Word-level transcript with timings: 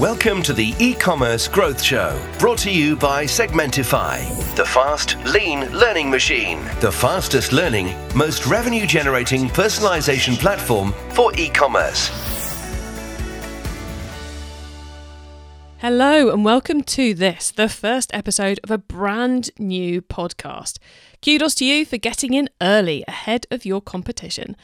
Welcome 0.00 0.42
to 0.44 0.54
the 0.54 0.74
e-commerce 0.78 1.46
growth 1.46 1.82
show, 1.82 2.18
brought 2.38 2.56
to 2.60 2.70
you 2.70 2.96
by 2.96 3.26
Segmentify, 3.26 4.56
the 4.56 4.64
fast, 4.64 5.18
lean 5.26 5.70
learning 5.70 6.10
machine, 6.10 6.64
the 6.80 6.90
fastest 6.90 7.52
learning, 7.52 7.94
most 8.16 8.46
revenue 8.46 8.86
generating 8.86 9.48
personalization 9.50 10.38
platform 10.38 10.94
for 11.10 11.30
e-commerce. 11.36 12.08
Hello, 15.80 16.30
and 16.30 16.42
welcome 16.42 16.82
to 16.84 17.12
this, 17.12 17.50
the 17.50 17.68
first 17.68 18.14
episode 18.14 18.60
of 18.64 18.70
a 18.70 18.78
brand 18.78 19.50
new 19.58 20.00
podcast. 20.00 20.78
Kudos 21.20 21.54
to 21.56 21.66
you 21.66 21.84
for 21.84 21.98
getting 21.98 22.32
in 22.32 22.48
early 22.62 23.04
ahead 23.06 23.46
of 23.50 23.66
your 23.66 23.82
competition. 23.82 24.56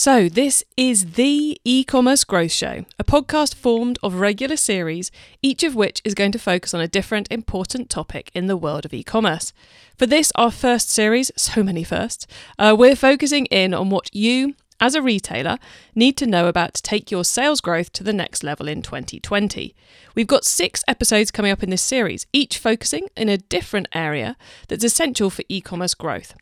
So, 0.00 0.28
this 0.28 0.62
is 0.76 1.14
the 1.14 1.60
e 1.64 1.82
commerce 1.82 2.22
growth 2.22 2.52
show, 2.52 2.84
a 3.00 3.02
podcast 3.02 3.56
formed 3.56 3.98
of 4.00 4.20
regular 4.20 4.54
series, 4.54 5.10
each 5.42 5.64
of 5.64 5.74
which 5.74 6.00
is 6.04 6.14
going 6.14 6.30
to 6.30 6.38
focus 6.38 6.72
on 6.72 6.80
a 6.80 6.86
different 6.86 7.26
important 7.32 7.90
topic 7.90 8.30
in 8.32 8.46
the 8.46 8.56
world 8.56 8.84
of 8.84 8.94
e 8.94 9.02
commerce. 9.02 9.52
For 9.96 10.06
this, 10.06 10.30
our 10.36 10.52
first 10.52 10.88
series, 10.88 11.32
so 11.34 11.64
many 11.64 11.82
firsts, 11.82 12.28
uh, 12.60 12.76
we're 12.78 12.94
focusing 12.94 13.46
in 13.46 13.74
on 13.74 13.90
what 13.90 14.14
you, 14.14 14.54
as 14.78 14.94
a 14.94 15.02
retailer, 15.02 15.58
need 15.96 16.16
to 16.18 16.28
know 16.28 16.46
about 16.46 16.74
to 16.74 16.82
take 16.82 17.10
your 17.10 17.24
sales 17.24 17.60
growth 17.60 17.92
to 17.94 18.04
the 18.04 18.12
next 18.12 18.44
level 18.44 18.68
in 18.68 18.82
2020. 18.82 19.74
We've 20.14 20.28
got 20.28 20.44
six 20.44 20.84
episodes 20.86 21.32
coming 21.32 21.50
up 21.50 21.64
in 21.64 21.70
this 21.70 21.82
series, 21.82 22.28
each 22.32 22.58
focusing 22.58 23.08
in 23.16 23.28
a 23.28 23.36
different 23.36 23.88
area 23.92 24.36
that's 24.68 24.84
essential 24.84 25.28
for 25.28 25.42
e 25.48 25.60
commerce 25.60 25.94
growth. 25.94 26.34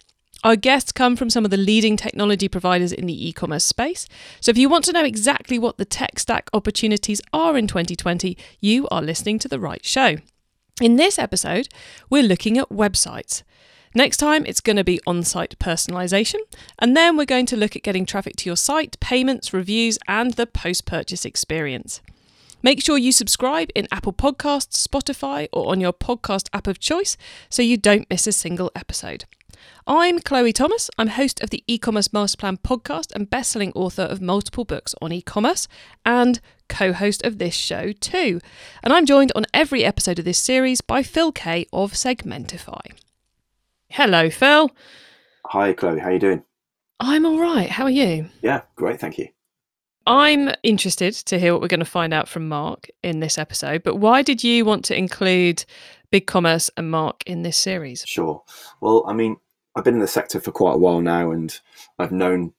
Our 0.44 0.56
guests 0.56 0.92
come 0.92 1.16
from 1.16 1.30
some 1.30 1.44
of 1.44 1.50
the 1.50 1.56
leading 1.56 1.96
technology 1.96 2.48
providers 2.48 2.92
in 2.92 3.06
the 3.06 3.28
e 3.28 3.32
commerce 3.32 3.64
space. 3.64 4.06
So 4.40 4.50
if 4.50 4.58
you 4.58 4.68
want 4.68 4.84
to 4.84 4.92
know 4.92 5.04
exactly 5.04 5.58
what 5.58 5.76
the 5.76 5.84
tech 5.84 6.18
stack 6.18 6.48
opportunities 6.52 7.20
are 7.32 7.56
in 7.56 7.66
2020, 7.66 8.36
you 8.60 8.86
are 8.88 9.02
listening 9.02 9.38
to 9.40 9.48
the 9.48 9.58
right 9.58 9.84
show. 9.84 10.16
In 10.80 10.96
this 10.96 11.18
episode, 11.18 11.68
we're 12.10 12.22
looking 12.22 12.58
at 12.58 12.68
websites. 12.68 13.42
Next 13.94 14.18
time, 14.18 14.44
it's 14.44 14.60
going 14.60 14.76
to 14.76 14.84
be 14.84 15.00
on 15.06 15.22
site 15.22 15.58
personalization. 15.58 16.40
And 16.78 16.94
then 16.94 17.16
we're 17.16 17.24
going 17.24 17.46
to 17.46 17.56
look 17.56 17.74
at 17.74 17.82
getting 17.82 18.04
traffic 18.04 18.36
to 18.36 18.48
your 18.48 18.56
site, 18.56 19.00
payments, 19.00 19.54
reviews, 19.54 19.98
and 20.06 20.34
the 20.34 20.46
post 20.46 20.84
purchase 20.84 21.24
experience. 21.24 22.02
Make 22.62 22.82
sure 22.82 22.98
you 22.98 23.10
subscribe 23.10 23.70
in 23.74 23.88
Apple 23.90 24.12
Podcasts, 24.12 24.86
Spotify, 24.86 25.48
or 25.50 25.70
on 25.70 25.80
your 25.80 25.94
podcast 25.94 26.50
app 26.52 26.66
of 26.66 26.78
choice 26.78 27.16
so 27.48 27.62
you 27.62 27.78
don't 27.78 28.10
miss 28.10 28.26
a 28.26 28.32
single 28.32 28.70
episode. 28.74 29.24
I'm 29.86 30.18
Chloe 30.20 30.52
Thomas. 30.52 30.90
I'm 30.98 31.08
host 31.08 31.40
of 31.42 31.50
the 31.50 31.62
e-commerce 31.66 32.12
master 32.12 32.36
plan 32.36 32.56
podcast 32.56 33.12
and 33.14 33.30
best-selling 33.30 33.72
author 33.72 34.02
of 34.02 34.20
multiple 34.20 34.64
books 34.64 34.94
on 35.00 35.12
e-commerce 35.12 35.68
and 36.04 36.40
co-host 36.68 37.24
of 37.24 37.38
this 37.38 37.54
show 37.54 37.92
too. 37.92 38.40
And 38.82 38.92
I'm 38.92 39.06
joined 39.06 39.32
on 39.34 39.46
every 39.54 39.84
episode 39.84 40.18
of 40.18 40.24
this 40.24 40.38
series 40.38 40.80
by 40.80 41.02
Phil 41.02 41.32
Kay 41.32 41.66
of 41.72 41.92
Segmentify. 41.92 42.92
Hello, 43.88 44.28
Phil. 44.30 44.70
Hi, 45.46 45.72
Chloe. 45.72 46.00
How 46.00 46.08
are 46.08 46.12
you 46.12 46.18
doing? 46.18 46.42
I'm 46.98 47.24
all 47.24 47.38
right. 47.38 47.68
How 47.68 47.84
are 47.84 47.90
you? 47.90 48.28
Yeah, 48.42 48.62
great. 48.74 48.98
Thank 48.98 49.18
you. 49.18 49.28
I'm 50.08 50.50
interested 50.62 51.14
to 51.14 51.38
hear 51.38 51.52
what 51.52 51.60
we're 51.60 51.68
going 51.68 51.80
to 51.80 51.84
find 51.84 52.14
out 52.14 52.28
from 52.28 52.48
Mark 52.48 52.88
in 53.02 53.18
this 53.20 53.38
episode, 53.38 53.82
but 53.82 53.96
why 53.96 54.22
did 54.22 54.44
you 54.44 54.64
want 54.64 54.84
to 54.84 54.96
include 54.96 55.64
BigCommerce 56.12 56.70
and 56.76 56.90
Mark 56.90 57.24
in 57.26 57.42
this 57.42 57.58
series? 57.58 58.04
Sure. 58.06 58.42
Well, 58.80 59.04
I 59.08 59.14
mean, 59.14 59.36
I've 59.76 59.84
been 59.84 59.94
in 59.94 60.00
the 60.00 60.08
sector 60.08 60.40
for 60.40 60.52
quite 60.52 60.74
a 60.74 60.78
while 60.78 61.00
now, 61.00 61.30
and 61.30 61.58
I've 61.98 62.12
known 62.12 62.52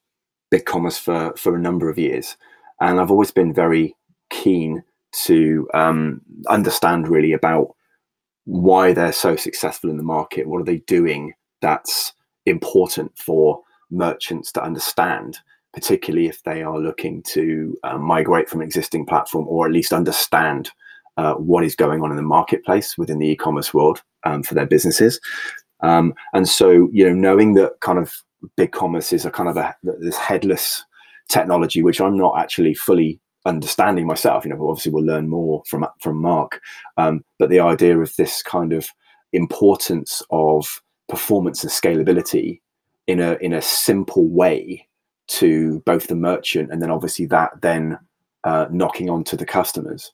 BigCommerce 0.53 0.99
for 0.99 1.35
for 1.35 1.55
a 1.55 1.59
number 1.59 1.89
of 1.89 1.97
years, 1.97 2.37
and 2.79 2.99
I've 2.99 3.11
always 3.11 3.31
been 3.31 3.53
very 3.53 3.95
keen 4.29 4.83
to 5.25 5.67
um, 5.73 6.21
understand 6.47 7.07
really 7.07 7.33
about 7.33 7.75
why 8.45 8.93
they're 8.93 9.11
so 9.11 9.35
successful 9.35 9.89
in 9.89 9.97
the 9.97 10.03
market. 10.03 10.47
What 10.47 10.61
are 10.61 10.65
they 10.65 10.77
doing 10.79 11.33
that's 11.61 12.13
important 12.45 13.17
for 13.17 13.61
merchants 13.89 14.51
to 14.53 14.63
understand, 14.63 15.39
particularly 15.73 16.27
if 16.27 16.43
they 16.43 16.61
are 16.61 16.79
looking 16.79 17.23
to 17.23 17.75
uh, 17.83 17.97
migrate 17.97 18.49
from 18.49 18.61
an 18.61 18.67
existing 18.67 19.05
platform 19.05 19.47
or 19.47 19.65
at 19.65 19.73
least 19.73 19.91
understand 19.91 20.69
uh, 21.17 21.33
what 21.33 21.63
is 21.63 21.75
going 21.75 22.01
on 22.03 22.11
in 22.11 22.17
the 22.17 22.21
marketplace 22.23 22.97
within 22.97 23.19
the 23.19 23.27
e-commerce 23.27 23.73
world 23.73 24.01
um, 24.23 24.43
for 24.43 24.53
their 24.53 24.67
businesses. 24.67 25.19
Um, 25.81 26.13
and 26.33 26.47
so, 26.47 26.89
you 26.91 27.07
know, 27.07 27.13
knowing 27.13 27.53
that 27.53 27.79
kind 27.81 27.99
of 27.99 28.13
big 28.55 28.71
commerce 28.71 29.13
is 29.13 29.25
a 29.25 29.31
kind 29.31 29.49
of 29.49 29.57
a 29.57 29.75
this 29.83 30.17
headless 30.17 30.83
technology, 31.29 31.83
which 31.83 32.01
I'm 32.01 32.17
not 32.17 32.39
actually 32.39 32.73
fully 32.73 33.19
understanding 33.45 34.05
myself. 34.05 34.45
You 34.45 34.51
know, 34.51 34.69
obviously 34.69 34.91
we'll 34.91 35.05
learn 35.05 35.29
more 35.29 35.63
from 35.67 35.85
from 36.01 36.17
Mark. 36.17 36.61
Um, 36.97 37.23
but 37.39 37.49
the 37.49 37.59
idea 37.59 37.97
of 37.99 38.15
this 38.15 38.41
kind 38.41 38.73
of 38.73 38.87
importance 39.33 40.21
of 40.29 40.81
performance 41.09 41.63
and 41.63 41.71
scalability 41.71 42.61
in 43.07 43.19
a 43.19 43.33
in 43.41 43.53
a 43.53 43.61
simple 43.61 44.27
way 44.27 44.87
to 45.27 45.81
both 45.85 46.07
the 46.07 46.15
merchant 46.15 46.71
and 46.71 46.81
then 46.81 46.89
obviously 46.89 47.25
that 47.25 47.51
then 47.61 47.99
uh, 48.45 48.65
knocking 48.71 49.09
on 49.09 49.25
to 49.25 49.35
the 49.35 49.45
customers 49.45 50.13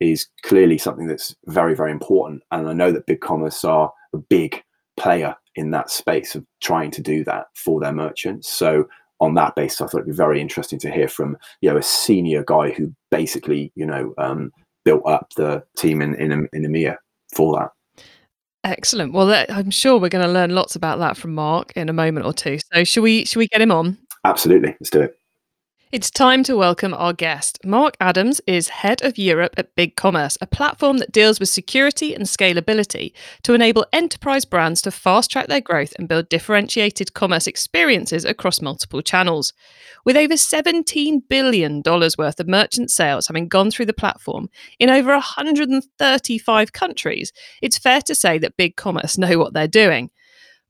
is 0.00 0.26
clearly 0.42 0.78
something 0.78 1.06
that's 1.06 1.34
very 1.46 1.74
very 1.74 1.92
important. 1.92 2.42
And 2.50 2.68
I 2.68 2.72
know 2.72 2.92
that 2.92 3.06
big 3.06 3.20
commerce 3.20 3.64
are 3.64 3.92
a 4.12 4.18
big 4.18 4.62
player 4.96 5.34
in 5.56 5.70
that 5.70 5.90
space 5.90 6.34
of 6.34 6.44
trying 6.60 6.90
to 6.92 7.02
do 7.02 7.24
that 7.24 7.46
for 7.54 7.80
their 7.80 7.92
merchants. 7.92 8.52
So 8.52 8.88
on 9.20 9.34
that 9.34 9.54
basis, 9.54 9.80
I 9.80 9.86
thought 9.86 9.98
it'd 9.98 10.06
be 10.06 10.12
very 10.12 10.40
interesting 10.40 10.78
to 10.80 10.90
hear 10.90 11.08
from 11.08 11.36
you 11.60 11.70
know 11.70 11.76
a 11.76 11.82
senior 11.82 12.44
guy 12.46 12.70
who 12.70 12.92
basically 13.10 13.72
you 13.74 13.86
know 13.86 14.14
um, 14.18 14.52
built 14.84 15.02
up 15.06 15.32
the 15.36 15.62
team 15.76 16.02
in 16.02 16.14
in, 16.14 16.32
in 16.52 16.62
EMEA 16.62 16.96
for 17.34 17.58
that. 17.58 17.70
Excellent. 18.64 19.12
Well, 19.12 19.44
I'm 19.50 19.70
sure 19.70 19.98
we're 19.98 20.08
going 20.08 20.24
to 20.24 20.32
learn 20.32 20.54
lots 20.54 20.74
about 20.74 20.98
that 20.98 21.18
from 21.18 21.34
Mark 21.34 21.72
in 21.76 21.90
a 21.90 21.92
moment 21.92 22.24
or 22.24 22.32
two. 22.32 22.58
So, 22.72 22.82
should 22.82 23.02
we 23.02 23.24
should 23.26 23.38
we 23.38 23.48
get 23.48 23.60
him 23.60 23.70
on? 23.70 23.98
Absolutely, 24.24 24.74
let's 24.80 24.90
do 24.90 25.02
it. 25.02 25.18
It's 25.94 26.10
time 26.10 26.42
to 26.42 26.56
welcome 26.56 26.92
our 26.92 27.12
guest. 27.12 27.60
Mark 27.64 27.96
Adams 28.00 28.40
is 28.48 28.66
head 28.66 29.00
of 29.04 29.16
Europe 29.16 29.54
at 29.56 29.76
Big 29.76 29.94
Commerce, 29.94 30.36
a 30.40 30.46
platform 30.48 30.98
that 30.98 31.12
deals 31.12 31.38
with 31.38 31.48
security 31.48 32.12
and 32.12 32.24
scalability 32.24 33.12
to 33.44 33.54
enable 33.54 33.86
enterprise 33.92 34.44
brands 34.44 34.82
to 34.82 34.90
fast 34.90 35.30
track 35.30 35.46
their 35.46 35.60
growth 35.60 35.92
and 35.96 36.08
build 36.08 36.28
differentiated 36.28 37.14
commerce 37.14 37.46
experiences 37.46 38.24
across 38.24 38.60
multiple 38.60 39.02
channels. 39.02 39.52
With 40.04 40.16
over 40.16 40.34
$17 40.34 41.28
billion 41.28 41.80
worth 41.84 42.40
of 42.40 42.48
merchant 42.48 42.90
sales 42.90 43.28
having 43.28 43.46
gone 43.46 43.70
through 43.70 43.86
the 43.86 43.92
platform 43.92 44.48
in 44.80 44.90
over 44.90 45.12
135 45.12 46.72
countries, 46.72 47.32
it's 47.62 47.78
fair 47.78 48.00
to 48.00 48.16
say 48.16 48.36
that 48.38 48.56
Big 48.56 48.74
Commerce 48.74 49.16
know 49.16 49.38
what 49.38 49.52
they're 49.52 49.68
doing. 49.68 50.10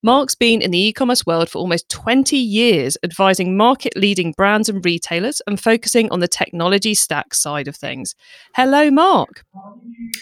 Mark's 0.05 0.35
been 0.35 0.61
in 0.61 0.71
the 0.71 0.79
e 0.79 0.93
commerce 0.93 1.25
world 1.25 1.49
for 1.49 1.57
almost 1.57 1.89
20 1.89 2.37
years, 2.37 2.99
advising 3.03 3.57
market 3.57 3.97
leading 3.97 4.33
brands 4.33 4.69
and 4.69 4.85
retailers 4.85 5.41
and 5.47 5.59
focusing 5.59 6.11
on 6.11 6.21
the 6.21 6.29
technology 6.29 6.93
stack 6.93 7.33
side 7.33 7.69
of 7.69 7.75
things. 7.75 8.15
Hello, 8.55 8.91
Mark. 8.91 9.47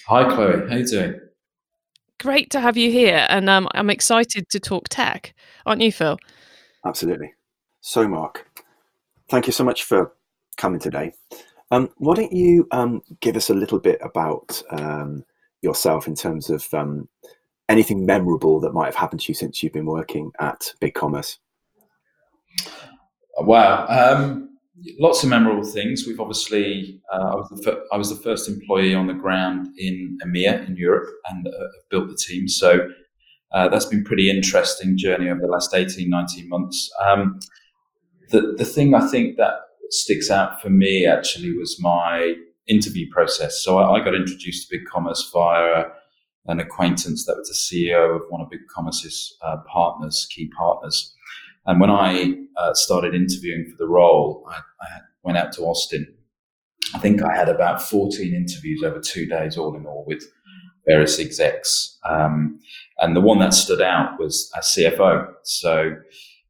Hi, 0.07 0.23
Chloe. 0.33 0.69
How 0.69 0.75
are 0.77 0.79
you 0.79 0.87
doing? 0.87 1.21
Great 2.21 2.49
to 2.51 2.61
have 2.61 2.77
you 2.77 2.93
here. 2.93 3.27
And 3.29 3.51
um, 3.51 3.69
I'm 3.75 3.91
excited 3.91 4.49
to 4.51 4.61
talk 4.61 4.89
tech. 4.89 5.35
Aren't 5.67 5.83
you, 5.83 5.91
Phil? 5.91 6.17
Absolutely. 6.87 7.35
So, 7.81 8.07
Mark, 8.07 8.47
thank 9.31 9.49
you 9.49 9.53
so 9.53 9.65
much 9.65 9.83
for 9.83 10.13
coming 10.59 10.79
today. 10.79 11.13
Um, 11.73 11.89
why 11.97 12.15
don't 12.15 12.33
you 12.33 12.69
um, 12.71 13.03
give 13.19 13.35
us 13.35 13.51
a 13.51 13.55
little 13.55 13.81
bit 13.81 13.99
about 14.01 14.63
um, 14.71 15.25
yourself 15.61 16.07
in 16.07 16.15
terms 16.15 16.51
of 16.51 16.73
um, 16.73 17.09
anything 17.69 18.07
memorable 18.07 18.61
that 18.61 18.73
might 18.73 18.87
have 18.87 18.95
happened 18.95 19.21
to 19.23 19.29
you 19.29 19.35
since 19.35 19.63
you've 19.63 19.73
been 19.73 19.87
working 19.87 20.33
at 20.39 20.73
BigCommerce? 20.81 21.39
Wow, 23.39 23.87
um, 23.89 24.51
lots 24.99 25.23
of 25.23 25.31
memorable 25.31 25.65
things. 25.65 26.07
We've 26.07 26.21
obviously 26.21 27.01
uh, 27.13 27.17
I 27.17 27.35
was 27.35 27.49
the 27.51 27.63
fir- 27.63 27.85
I 27.93 27.97
was 27.97 28.11
the 28.11 28.23
first 28.23 28.49
employee 28.49 28.95
on 28.95 29.07
the 29.07 29.15
ground 29.15 29.69
in 29.79 30.19
EMEA 30.25 30.69
in 30.69 30.77
Europe 30.77 31.09
and 31.31 31.47
uh, 31.47 31.51
built 31.91 32.09
the 32.09 32.17
team. 32.17 32.49
So 32.49 32.89
uh, 33.53 33.69
that's 33.69 33.87
been 33.87 34.05
pretty 34.05 34.31
interesting 34.31 34.97
journey 34.97 35.29
over 35.29 35.41
the 35.41 35.47
last 35.47 35.75
18, 35.75 36.09
19 36.09 36.49
months. 36.49 36.91
Um, 37.05 37.41
the 38.31 38.55
the 38.57 38.65
thing 38.65 38.95
I 38.95 39.07
think 39.09 39.37
that 39.39 39.55
sticks 39.91 40.31
out 40.31 40.61
for 40.61 40.71
me 40.71 41.07
actually 41.07 41.57
was 41.57 41.79
my 41.81 42.35
interview 42.69 43.11
process. 43.11 43.63
So 43.63 43.79
I, 43.79 43.99
I 43.99 44.05
got 44.05 44.15
introduced 44.15 44.69
to 44.69 44.79
BigCommerce 44.79 45.33
via 45.33 45.85
an 46.47 46.61
acquaintance 46.61 47.25
that 47.27 47.37
was 47.37 47.49
the 47.49 47.55
CEO 47.55 48.17
of 48.17 48.23
one 48.29 48.41
of 48.41 48.49
BigCommerce's 48.49 49.37
uh, 49.43 49.59
partners, 49.69 50.27
key 50.31 50.51
partners. 50.57 51.15
And 51.67 51.81
when 51.81 51.91
I 51.91 52.35
uh, 52.57 52.75
started 52.75 53.15
interviewing 53.15 53.67
for 53.71 53.77
the 53.77 53.89
role, 53.89 54.45
I, 54.49 54.57
I, 54.57 54.87
went 55.23 55.39
out 55.39 55.53
to 55.53 55.63
Austin. 55.63 56.13
I 56.95 56.99
think 56.99 57.23
I 57.23 57.33
had 57.33 57.49
about 57.49 57.81
14 57.81 58.35
interviews 58.35 58.83
over 58.83 58.99
two 58.99 59.25
days, 59.27 59.57
all 59.57 59.77
in 59.77 59.87
all, 59.87 60.05
with 60.05 60.25
various 60.85 61.21
execs. 61.21 61.97
Um, 62.05 62.59
and 62.99 63.15
the 63.15 63.21
one 63.21 63.39
that 63.39 63.55
stood 63.55 63.81
out 63.81 64.19
was 64.19 64.51
a 64.57 64.61
CFO. 64.61 65.29
So, 65.45 65.95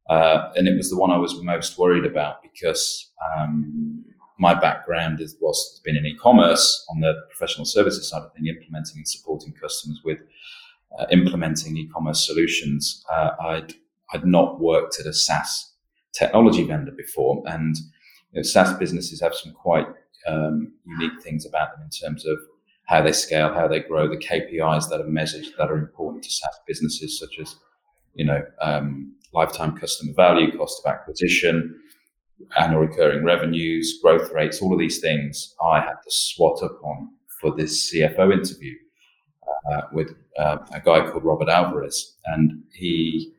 uh, 0.09 0.49
and 0.55 0.67
it 0.67 0.75
was 0.75 0.89
the 0.89 0.97
one 0.97 1.11
I 1.11 1.17
was 1.17 1.39
most 1.43 1.77
worried 1.77 2.05
about 2.05 2.41
because 2.41 3.11
um, 3.37 4.03
my 4.43 4.53
background 4.53 5.21
is 5.21 5.37
was 5.39 5.81
been 5.85 5.95
in 5.95 6.05
e-commerce 6.05 6.85
on 6.91 6.99
the 6.99 7.13
professional 7.29 7.65
services 7.65 8.09
side 8.09 8.23
of 8.23 8.33
things, 8.33 8.49
implementing 8.49 8.97
and 8.97 9.07
supporting 9.07 9.53
customers 9.53 10.01
with 10.03 10.19
uh, 10.99 11.05
implementing 11.11 11.77
e-commerce 11.77 12.25
solutions. 12.29 13.03
Uh, 13.11 13.31
I'd 13.51 13.73
I'd 14.13 14.25
not 14.25 14.59
worked 14.59 14.99
at 14.99 15.05
a 15.05 15.13
SaaS 15.13 15.51
technology 16.11 16.63
vendor 16.71 16.91
before, 16.91 17.41
and 17.45 17.73
you 18.31 18.39
know, 18.39 18.43
SaaS 18.43 18.73
businesses 18.77 19.21
have 19.21 19.33
some 19.33 19.53
quite 19.53 19.87
um, 20.27 20.73
unique 20.85 21.21
things 21.23 21.45
about 21.45 21.69
them 21.73 21.83
in 21.87 21.89
terms 21.89 22.25
of 22.25 22.37
how 22.91 23.01
they 23.01 23.13
scale, 23.13 23.53
how 23.53 23.67
they 23.67 23.79
grow, 23.79 24.09
the 24.09 24.17
KPIs 24.17 24.89
that 24.89 24.99
are 24.99 25.07
measured 25.19 25.45
that 25.57 25.71
are 25.71 25.77
important 25.77 26.23
to 26.25 26.29
SaaS 26.29 26.59
businesses, 26.67 27.17
such 27.17 27.39
as 27.39 27.55
you 28.13 28.25
know 28.25 28.41
um, 28.61 29.15
lifetime 29.33 29.77
customer 29.77 30.13
value, 30.13 30.57
cost 30.57 30.81
of 30.83 30.91
acquisition, 30.93 31.79
annual 32.57 32.81
recurring 32.81 33.23
revenues, 33.23 33.99
growth 34.01 34.31
rates, 34.31 34.61
all 34.61 34.73
of 34.73 34.79
these 34.79 34.99
things 34.99 35.53
I 35.63 35.79
had 35.79 35.95
to 36.03 36.09
swat 36.09 36.63
up 36.63 36.79
on 36.83 37.09
for 37.39 37.55
this 37.55 37.91
CFO 37.91 38.31
interview 38.31 38.73
uh, 39.71 39.81
with 39.91 40.15
uh, 40.37 40.57
a 40.73 40.79
guy 40.79 41.09
called 41.09 41.23
Robert 41.23 41.49
Alvarez, 41.49 42.15
and 42.25 42.63
he 42.73 43.33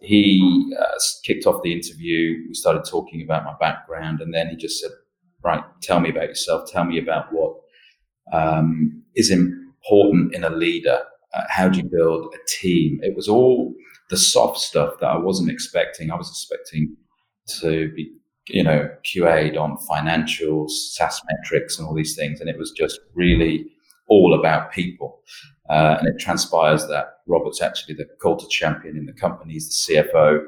he 0.00 0.72
uh, 0.78 0.98
kicked 1.24 1.46
off 1.46 1.62
the 1.62 1.72
interview. 1.72 2.44
We 2.48 2.54
started 2.54 2.84
talking 2.84 3.22
about 3.22 3.44
my 3.44 3.54
background, 3.60 4.20
and 4.20 4.32
then 4.32 4.48
he 4.48 4.56
just 4.56 4.80
said, 4.80 4.90
"Right, 5.42 5.62
tell 5.82 6.00
me 6.00 6.10
about 6.10 6.28
yourself. 6.28 6.70
Tell 6.70 6.84
me 6.84 6.98
about 6.98 7.32
what 7.32 7.56
um, 8.32 9.02
is 9.14 9.30
important 9.30 10.34
in 10.34 10.44
a 10.44 10.50
leader. 10.50 11.00
Uh, 11.34 11.42
how 11.48 11.68
do 11.68 11.78
you 11.78 11.84
build 11.84 12.34
a 12.34 12.38
team?" 12.48 13.00
It 13.02 13.16
was 13.16 13.28
all 13.28 13.74
the 14.10 14.16
soft 14.16 14.58
stuff 14.58 14.94
that 15.00 15.06
I 15.06 15.16
wasn't 15.16 15.50
expecting. 15.50 16.10
I 16.10 16.16
was 16.16 16.28
expecting 16.28 16.96
to 17.60 17.92
be, 17.94 18.12
you 18.48 18.62
know, 18.62 18.88
QA'd 19.04 19.56
on 19.56 19.76
financials, 19.90 20.70
SaaS 20.70 21.20
metrics, 21.30 21.78
and 21.78 21.86
all 21.86 21.94
these 21.94 22.16
things, 22.16 22.40
and 22.40 22.48
it 22.48 22.58
was 22.58 22.70
just 22.70 23.00
really 23.14 23.66
all 24.08 24.38
about 24.38 24.72
people. 24.72 25.20
Uh, 25.68 25.96
and 25.98 26.08
it 26.08 26.18
transpires 26.18 26.86
that 26.88 27.18
Robert's 27.26 27.60
actually 27.60 27.94
the 27.94 28.06
culture 28.22 28.46
champion 28.48 28.96
in 28.96 29.06
the 29.06 29.12
company. 29.12 29.54
He's 29.54 29.86
the 29.86 29.94
CFO, 29.94 30.40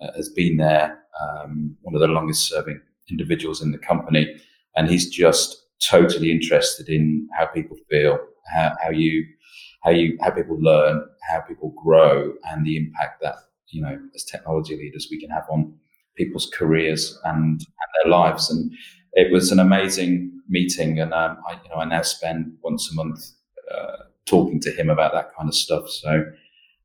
uh, 0.00 0.12
has 0.16 0.28
been 0.28 0.56
there, 0.56 0.98
um, 1.20 1.76
one 1.82 1.94
of 1.94 2.00
the 2.00 2.06
longest 2.06 2.48
serving 2.48 2.80
individuals 3.10 3.60
in 3.60 3.72
the 3.72 3.78
company. 3.78 4.34
And 4.76 4.88
he's 4.88 5.10
just 5.10 5.64
totally 5.90 6.30
interested 6.30 6.88
in 6.88 7.28
how 7.36 7.46
people 7.46 7.76
feel, 7.90 8.18
how, 8.52 8.72
how 8.82 8.90
you, 8.90 9.26
how 9.82 9.90
you, 9.90 10.16
how 10.20 10.30
people 10.30 10.58
learn, 10.60 11.04
how 11.28 11.40
people 11.40 11.74
grow, 11.82 12.32
and 12.44 12.64
the 12.64 12.76
impact 12.76 13.20
that, 13.22 13.34
you 13.68 13.82
know, 13.82 13.98
as 14.14 14.24
technology 14.24 14.76
leaders, 14.76 15.08
we 15.10 15.20
can 15.20 15.30
have 15.30 15.44
on 15.50 15.74
people's 16.16 16.50
careers 16.52 17.18
and, 17.24 17.60
and 17.60 17.60
their 18.04 18.10
lives. 18.10 18.50
And 18.50 18.72
it 19.14 19.32
was 19.32 19.52
an 19.52 19.58
amazing 19.58 20.32
meeting. 20.48 21.00
And 21.00 21.12
um, 21.12 21.38
I, 21.48 21.52
you 21.52 21.70
know, 21.70 21.76
I 21.76 21.84
now 21.84 22.02
spend 22.02 22.54
once 22.62 22.90
a 22.90 22.94
month, 22.94 23.24
uh, 23.72 24.04
talking 24.26 24.60
to 24.60 24.70
him 24.70 24.90
about 24.90 25.12
that 25.12 25.34
kind 25.34 25.48
of 25.48 25.54
stuff. 25.54 25.88
So 25.88 26.24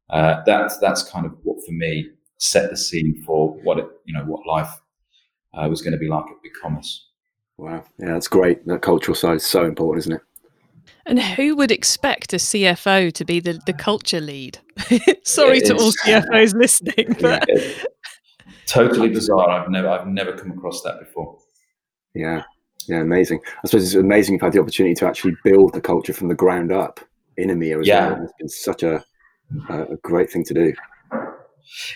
uh, 0.10 0.42
that's 0.46 0.78
that's 0.80 1.04
kind 1.04 1.26
of 1.26 1.34
what 1.44 1.64
for 1.66 1.72
me 1.72 2.10
set 2.38 2.70
the 2.70 2.78
scene 2.78 3.22
for 3.26 3.50
what 3.64 3.80
it 3.80 3.88
you 4.06 4.14
know 4.14 4.24
what 4.24 4.46
life 4.48 4.70
uh, 5.54 5.68
was 5.68 5.82
going 5.82 5.94
to 5.94 5.98
be 5.98 6.08
like 6.08 6.26
at 6.26 6.38
BigCommerce. 6.44 7.00
Wow, 7.58 7.84
yeah, 7.98 8.14
that's 8.14 8.28
great. 8.28 8.66
That 8.68 8.82
cultural 8.82 9.16
side 9.16 9.38
is 9.38 9.46
so 9.46 9.66
important, 9.66 10.06
isn't 10.06 10.14
it? 10.14 10.22
And 11.06 11.22
who 11.22 11.56
would 11.56 11.72
expect 11.72 12.34
a 12.34 12.38
CFO 12.38 13.14
to 13.14 13.26
be 13.26 13.40
the, 13.40 13.60
the 13.66 13.74
culture 13.74 14.20
lead? 14.20 14.60
Sorry 15.24 15.62
to 15.62 15.74
all 15.74 15.92
CFOs 15.92 16.54
listening, 16.54 17.16
but 17.22 17.46
yeah, 17.48 17.84
totally 18.68 19.10
bizarre. 19.10 19.50
I've 19.50 19.70
never 19.70 19.90
I've 19.90 20.08
never 20.08 20.34
come 20.34 20.52
across 20.52 20.84
that 20.84 21.00
before. 21.00 21.40
Yeah, 22.14 22.44
yeah, 22.88 23.02
amazing. 23.02 23.42
I 23.64 23.68
suppose 23.68 23.84
it's 23.84 23.96
amazing 23.96 24.34
you've 24.34 24.42
had 24.42 24.54
the 24.54 24.62
opportunity 24.62 24.96
to 24.96 25.08
actually 25.08 25.36
build 25.44 25.74
the 25.74 25.82
culture 25.82 26.14
from 26.14 26.28
the 26.28 26.36
ground 26.36 26.72
up 26.72 27.00
in 27.38 27.50
EMEA 27.50 27.82
as 27.82 27.88
yeah. 27.88 28.10
well. 28.10 28.24
It's 28.24 28.34
been 28.40 28.50
such 28.50 28.84
a, 28.84 29.04
a 29.70 29.98
great 30.04 30.30
thing 30.30 30.44
to 30.46 30.54
do. 30.54 30.74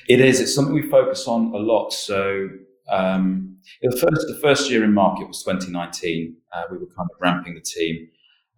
It 0.08 0.20
is. 0.20 0.40
It's 0.40 0.54
something 0.54 0.74
we 0.74 0.90
focus 0.90 1.28
on 1.28 1.54
a 1.54 1.58
lot. 1.58 1.94
So 1.94 2.50
um, 2.90 3.58
the 3.82 3.98
first 3.98 4.28
the 4.28 4.40
first 4.42 4.70
year 4.70 4.84
in 4.84 4.94
market 4.94 5.28
was 5.28 5.44
2019. 5.44 6.36
Uh, 6.54 6.64
we 6.72 6.78
were 6.78 6.88
kind 6.88 7.10
of 7.10 7.22
ramping 7.22 7.56
the 7.56 7.62
team, 7.62 8.10